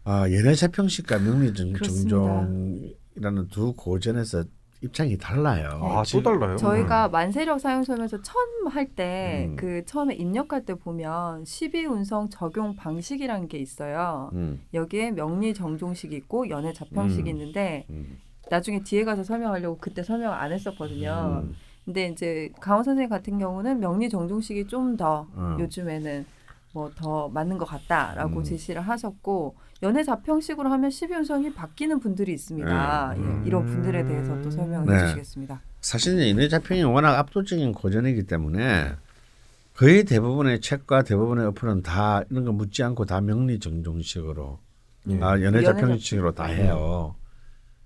[0.03, 2.15] 아, 연애자평식과 그렇습니다.
[2.17, 4.43] 명리정종이라는 두 고전에서
[4.81, 5.79] 입장이 달라요.
[5.81, 6.57] 아 또 달라요?
[6.57, 9.55] 저희가 만세력 사용 설명서 처음 할때 음.
[9.55, 14.29] 그 처음에 입력할 때 보면 12운성 적용 방식이라는 게 있어요.
[14.33, 17.35] 음, 여기에 명리 정종식이 있고 연애 자평식이 음.
[17.35, 18.19] 있는데 음,
[18.51, 21.41] 나중에 뒤에 가서 설명하려고 그때 설명 안 했었거든요.
[21.45, 21.55] 음,
[21.85, 25.57] 근데 이제 강원 선생님 같은 경우는 명리 정종식이 좀더 어.
[25.59, 26.25] 요즘에는
[26.75, 28.43] 뭐 더 맞는 것 같다라고 음.
[28.43, 33.15] 제시를 하셨고 연애 자평식으로 하면 12운성이 바뀌는 분들이 있습니다.
[33.17, 33.23] 네.
[33.23, 35.01] 예, 이런 분들에 대해서 또 설명을 네.
[35.01, 35.61] 해주시겠습니다.
[35.79, 38.91] 사실 연애 자평이 워낙 압도적인 고전이기 때문에
[39.73, 44.59] 거의 대부분의 책과 대부분의 어플은 다 이런 거 묻지 않고 다 명리 정종식으로
[45.09, 45.19] 예.
[45.21, 46.65] 아, 연애 자평식으로 다 연애자평.
[46.65, 47.15] 해요.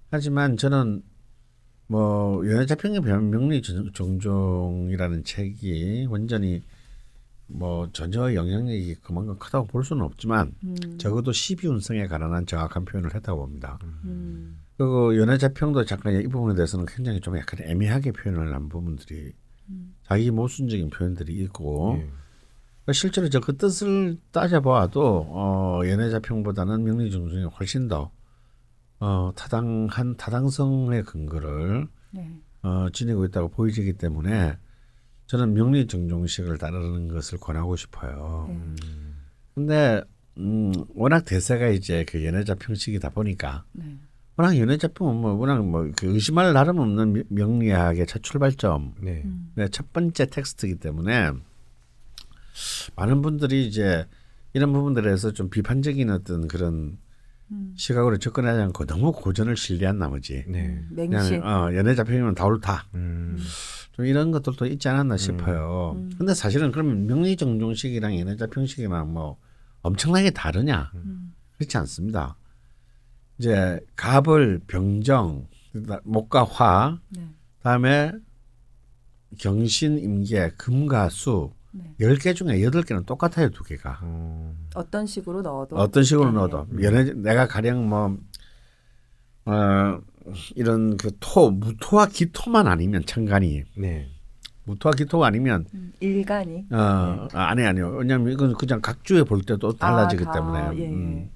[0.09, 1.03] 하지만 저는
[1.91, 6.61] 뭐 연애자 평의 명리 정- 정종이라는 책이 완전히
[7.47, 10.75] 뭐 전혀 영향력이 그만큼 크다고 볼 수는 없지만 음.
[10.99, 13.79] 적어도 12운성에 관한 정확한 표현을 했다고 봅니다.
[14.05, 14.59] 음.
[14.77, 19.33] 그리고 연애자 평도 잠깐 이 부분에 대해서는 굉장히 좀 약간 애매하게 표현을 한 부분들이
[19.69, 19.95] 음.
[20.03, 22.01] 자기 모순적인 표현들이 있고 예.
[22.83, 28.11] 그러니까 실제로 저 그 뜻을 따져봐도 어, 연애자 평보다는 명리정종이 훨씬 더
[28.99, 32.39] 어, 타당한 타당성의 근거를 네.
[32.63, 34.57] 어, 지니고 있다고 보이지기 때문에
[35.27, 38.47] 저는 명리 정종식을 따르는 것을 권하고 싶어요.
[38.49, 38.59] 네.
[39.55, 40.01] 근데
[40.37, 43.97] 음, 워낙 대세가 이제 그 연애자 평식이다 보니까 네.
[44.35, 49.21] 워낙 연애 작품은 뭐 워낙 뭐그 의심할 나름 없는 명- 명리학의 첫 출발점, 네.
[49.25, 49.51] 음.
[49.55, 51.31] 네, 첫 번째 텍스트이기 때문에
[52.95, 54.07] 많은 분들이 이제
[54.53, 56.97] 이런 부분들에서 좀 비판적인 어떤 그런 음.
[57.75, 60.83] 시각으로 접근하지 않고 너무 고전을 신뢰한 나머지 네.
[60.91, 61.39] 맹시.
[61.39, 62.87] 그냥 어, 연애 작품이면 다 옳다.
[62.93, 63.37] 음.
[63.93, 65.95] 좀 이런 것들도 있지 않았나 싶어요.
[65.97, 66.11] 음.
[66.17, 69.37] 근데 사실은 그러면 명리정종식이랑 연애자평식이랑 뭐
[69.81, 70.91] 엄청나게 다르냐?
[70.95, 71.33] 음.
[71.57, 72.37] 그렇지 않습니다.
[73.37, 75.47] 이제 갑을 병정,
[76.03, 77.27] 목과 화, 네.
[77.61, 78.11] 다음에
[79.37, 81.93] 경신, 임계, 금과 수, 네.
[81.99, 83.99] 열개 중에 여덟 개는 똑같아요, 두 개가.
[84.01, 84.55] 어.
[84.75, 86.35] 어떤 식으로 넣어도 어떤 식으로 네.
[86.35, 88.17] 넣어도 연애 내가 가령 뭐
[89.45, 89.99] 어,
[90.55, 94.07] 이런 그 토 무토와 기토만 아니면 천간이 네.
[94.65, 99.73] 무토와 기토가 아니면 음, 일간이 어 아, 아니 아니요 왜냐면 이건 그냥 각주에 볼 때도
[99.73, 100.89] 달라지기 아, 다, 때문에 예, 예.
[100.89, 101.29] 음.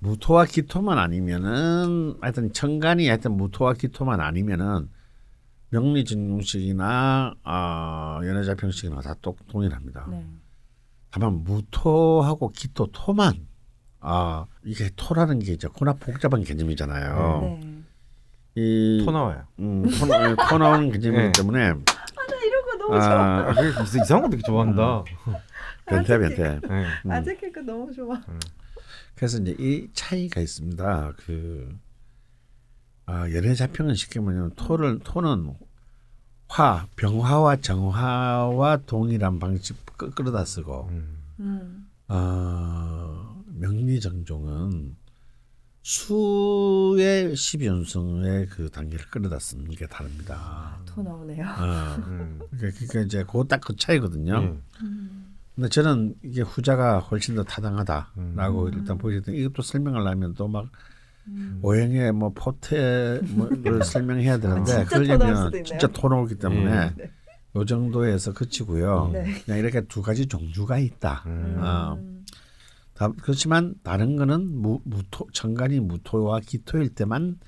[0.00, 4.88] 무토와 기토만 아니면은 하여튼 천간이 하여튼 무토와 기토만 아니면은
[5.70, 10.06] 명리증용식이나 아 연애자평식이나 다 똑 동일합니다.
[10.10, 10.26] 네.
[11.10, 13.46] 다만 무토하고 기토 토만
[14.00, 17.40] 아 이게 토라는 게 이제 워낙 복잡한 개념이잖아요.
[17.42, 17.82] 네.
[18.54, 19.44] 이토 나와요.
[19.60, 20.06] 음, 토,
[20.48, 21.32] 토 나오는 개념이기 네.
[21.32, 21.74] 때문에 나
[22.44, 25.04] 이런 거 너무 아, 아, 이상- 이상한 거 되게 좋아한다.
[25.86, 26.60] 변태 변태.
[26.68, 26.86] 네.
[27.06, 27.10] 음.
[27.10, 28.20] 아직 그 너무 좋아.
[29.14, 31.12] 그래서 이제 이 차이가 있습니다.
[31.18, 31.76] 그
[33.10, 35.52] 아, 연애 자평은 쉽게 말하면 토를 토는
[36.48, 41.18] 화 병화와 정화와 동일한 방식 끌- 끌어다 쓰고 음.
[41.40, 41.86] 음.
[42.08, 44.96] 어, 명리정종은
[45.82, 50.78] 수의 십연성의 그 단계를 끌어다 쓰는 게 다릅니다.
[50.86, 51.44] 토 나오네요.
[51.46, 52.40] 어, 음.
[52.50, 54.40] 그러니까 이제 그딱그 차이거든요.
[54.40, 54.60] 네.
[54.82, 55.34] 음.
[55.54, 58.72] 근데 저는 이게 후자가 훨씬 더 타당하다라고 음.
[58.74, 60.68] 일단 보시든 이것도 설명을 하면 또 막
[61.28, 61.60] 음.
[61.62, 63.22] 오행의 뭐 포태를
[63.84, 65.52] 설명해야 되는데 그러려면.
[65.64, 67.10] 진짜 토 나오기 때문에 네.
[67.56, 69.10] 요 정도에서 그치고요.
[69.12, 69.24] 네.
[69.44, 71.24] 그냥 이렇게 두 가지 종류가 있다.
[71.26, 71.56] 음.
[71.60, 72.24] 어, 음.
[72.94, 77.38] 다, 그렇지만 다른 거는 무, 무토 천간이 무토와 기토일 때만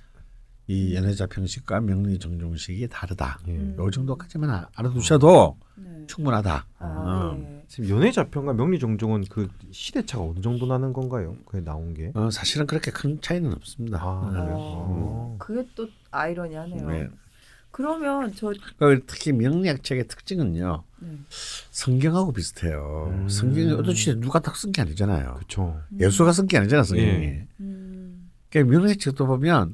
[0.69, 3.39] 이 연애자 평식과 명리 정종식이 다르다.
[3.49, 3.53] 예.
[3.53, 3.77] 음.
[3.79, 6.07] 요 정도까지만 아- 알아두셔도 네.
[6.07, 6.67] 충분하다.
[6.79, 7.52] 아, 어.
[7.63, 7.67] 예.
[7.69, 11.37] 지금 연애자 평과 명리정종은 그 시대차가 어느 정도 나는 건가요?
[11.47, 12.11] 그게 나온 게?
[12.15, 13.99] 어, 사실은 그렇게 큰 차이는 없습니다.
[14.03, 14.41] 아, 네.
[14.41, 14.57] 그래요?
[14.59, 16.89] 어, 그게 또 아이러니하네요.
[16.89, 17.09] 네.
[17.71, 20.83] 그러면 저그 특히 명리학 책의 특징은요.
[21.01, 21.09] 네.
[21.71, 23.09] 성경하고 비슷해요.
[23.15, 23.29] 음.
[23.29, 25.35] 성경이 어떤 시대 누가 딱 쓴 게 아니잖아요.
[25.35, 25.81] 그렇죠.
[25.99, 27.09] 예수가 쓴 게 아니잖아, 성경이.
[27.09, 27.47] 예.
[27.61, 28.31] 음.
[28.51, 29.73] 그러니까 명리학 책도 보면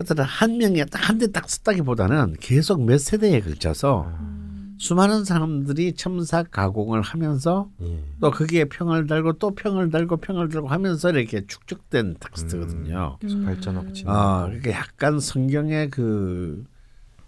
[0.00, 4.55] 어떤 한 명이 딱 한 대 딱 썼다기보다는 계속 몇 세대에 걸쳐서 음.
[4.78, 8.02] 수많은 사람들이 첨사 가공을 하면서 예.
[8.20, 13.18] 또 거기에 평을 달고 또 평을 달고 평을 달고 하면서 이렇게 축적된 텍스트거든요.
[13.20, 13.44] 계속 음.
[13.44, 14.14] 발전하고 진행.
[14.14, 16.64] 아, 그러니까 약간 성경의 그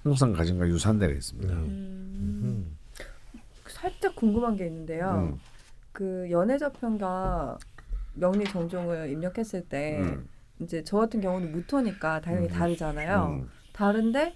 [0.02, 1.54] 형성 유사한 데가 있습니다.
[1.54, 1.60] 네.
[1.60, 2.40] 음.
[2.44, 2.76] 음.
[3.66, 5.32] 살짝 궁금한 게 있는데요.
[5.32, 5.40] 음.
[5.92, 7.58] 그 연애자평가
[8.14, 10.28] 명리 정종을 입력했을 때 음.
[10.60, 12.52] 이제 저 같은 경우는 무토니까 당연히 음.
[12.52, 13.40] 다르잖아요.
[13.42, 13.48] 음.
[13.72, 14.34] 다른데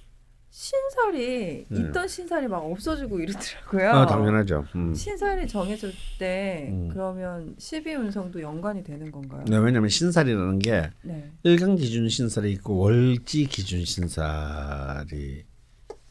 [0.52, 1.80] 신살이 네.
[1.80, 3.90] 있던 신살이 막 없어지고 이러더라고요.
[3.90, 4.66] 아, 당연하죠.
[4.76, 4.94] 음.
[4.94, 6.90] 신살이 정해질 때 음.
[6.92, 9.44] 그러면 12 운성도 연관이 되는 건가요?
[9.48, 11.32] 네, 왜냐하면 신살이라는 게 네.
[11.42, 15.42] 일간 기준 신살이 있고 월지 기준 신살이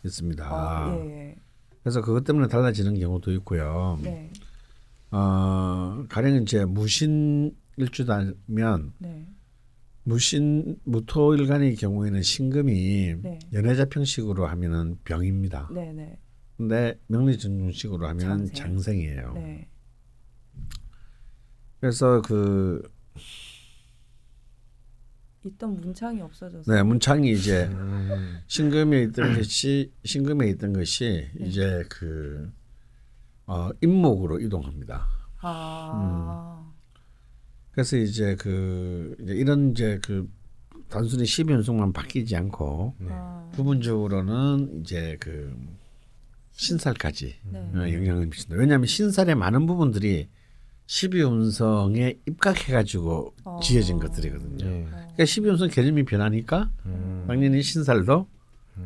[0.04, 0.44] 있습니다.
[0.44, 1.36] 아, 예, 예.
[1.84, 4.00] 그래서 그것 때문에 달라지는 경우도 있고요.
[4.02, 4.32] 네.
[5.12, 9.28] 어, 가령 이제 무신 일주다면 네.
[10.04, 13.40] 무신 무토일간의 경우에는 신금이 네.
[13.54, 15.70] 연애자평식으로 하면은 병입니다.
[15.74, 16.18] 네, 네.
[16.58, 18.54] 근데 명리정중식으로 하면은 장생.
[18.54, 19.34] 장생 이에요.
[19.34, 19.68] 네.
[21.80, 22.82] 그래서 그
[25.44, 28.40] 있던 문창이 없어져서 네, 문창이 이제 음.
[28.46, 31.46] 신금에 있던 것이 신금에 있던 것이 네.
[31.48, 32.52] 이제 그
[33.48, 35.08] 어, 임목으로 이동합니다.
[35.42, 36.71] 아.
[37.72, 40.30] 그래서 이제 그 이제 이런 이제 그
[40.90, 43.08] 단순히 12연속만 바뀌지 않고 네.
[43.12, 43.50] 아.
[43.54, 45.56] 부분적으로는 이제 그
[46.52, 47.60] 신살까지 네.
[47.60, 48.56] 어, 영향을 미친다.
[48.56, 50.28] 왜냐하면 신살의 많은 부분들이
[50.88, 53.60] 12운성에 입각해가지고 어.
[53.64, 54.66] 지어진 것들이거든요.
[54.66, 54.84] 예.
[54.84, 57.24] 그러니까 12운성 개념이 변하니까 음.
[57.28, 58.28] 당연히 신살도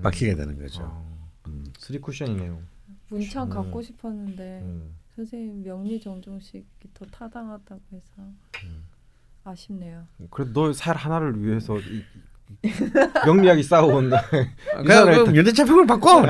[0.03, 0.83] 바뀌게 되는 거죠.
[0.83, 1.29] 어.
[1.47, 1.65] 음.
[1.79, 2.61] 쓰리 쿠션이네요.
[3.09, 3.49] 문창 음.
[3.49, 4.95] 갖고 싶었는데 음.
[5.15, 8.05] 선생님 명리 정종식이 더 타당하다고 해서
[8.65, 8.83] 음.
[9.43, 10.05] 아쉽네요.
[10.29, 12.03] 그래도 너 살 하나를 위해서 이,
[12.63, 12.71] 이
[13.25, 14.11] 명리학이 싸워온
[14.85, 16.23] 그럼 연대차평을 바꿔.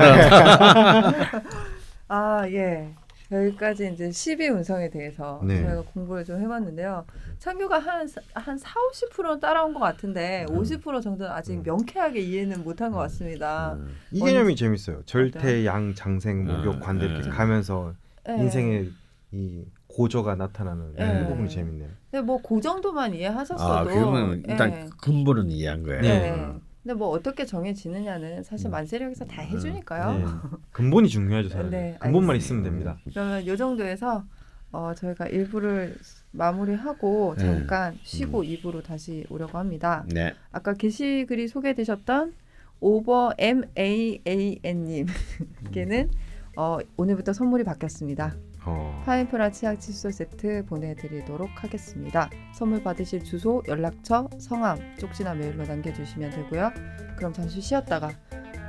[2.08, 2.94] 아 예.
[3.32, 5.60] 여기까지 이제 12 운성에 대해서 네.
[5.60, 7.04] 저희가 공부를 좀 해봤는데요.
[7.40, 10.62] 창규가 한, 한 4, 50%는 따라온 것 같은데 음.
[10.62, 11.62] 50% 정도는 아직 음.
[11.64, 13.72] 명쾌하게 이해는 못한 것 같습니다.
[13.74, 13.96] 음.
[14.12, 15.02] 이 개념이 재밌어요.
[15.06, 17.32] 절대, 양, 장생, 목욕, 음, 관대 이렇게 음.
[17.32, 17.94] 가면서
[18.26, 18.42] 네.
[18.42, 18.90] 인생의
[19.32, 21.22] 이 고조가 나타나는 네.
[21.22, 21.88] 이 부분이 재밌네요.
[22.10, 24.86] 근데 뭐그 정도만 이해하셨어도 아 그러면 일단 예.
[25.00, 26.00] 근본은 이해한 거예요.
[26.00, 26.30] 네.
[26.30, 26.60] 음.
[26.82, 28.70] 근데 뭐 어떻게 정해지느냐는 사실 음.
[28.70, 29.48] 만세력에서 다 음.
[29.48, 30.18] 해주니까요.
[30.18, 30.24] 네.
[30.70, 31.70] 근본이 중요하죠, 사실.
[31.70, 32.36] 네, 근본만 알겠습니다.
[32.36, 32.98] 있으면 됩니다.
[33.12, 34.24] 그러면 이 정도에서
[34.70, 35.96] 어, 저희가 1부를
[36.32, 37.44] 마무리하고 네.
[37.44, 38.44] 잠깐 쉬고 음.
[38.44, 40.04] 2부로 다시 오려고 합니다.
[40.08, 40.34] 네.
[40.52, 42.34] 아까 게시글이 소개되셨던
[42.80, 46.10] 오버 M A A N님께는
[46.56, 48.34] 어, 오늘부터 선물이 바뀌었습니다.
[48.64, 49.02] 어.
[49.04, 52.30] 파인프라 치약 칫솔 세트 보내드리도록 하겠습니다.
[52.54, 56.72] 선물 받으실 주소, 연락처, 성함, 쪽지나 메일로 남겨주시면 되고요.
[57.16, 58.10] 그럼 잠시 쉬었다가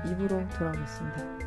[0.06, 1.47] 2부로 돌아오겠습니다.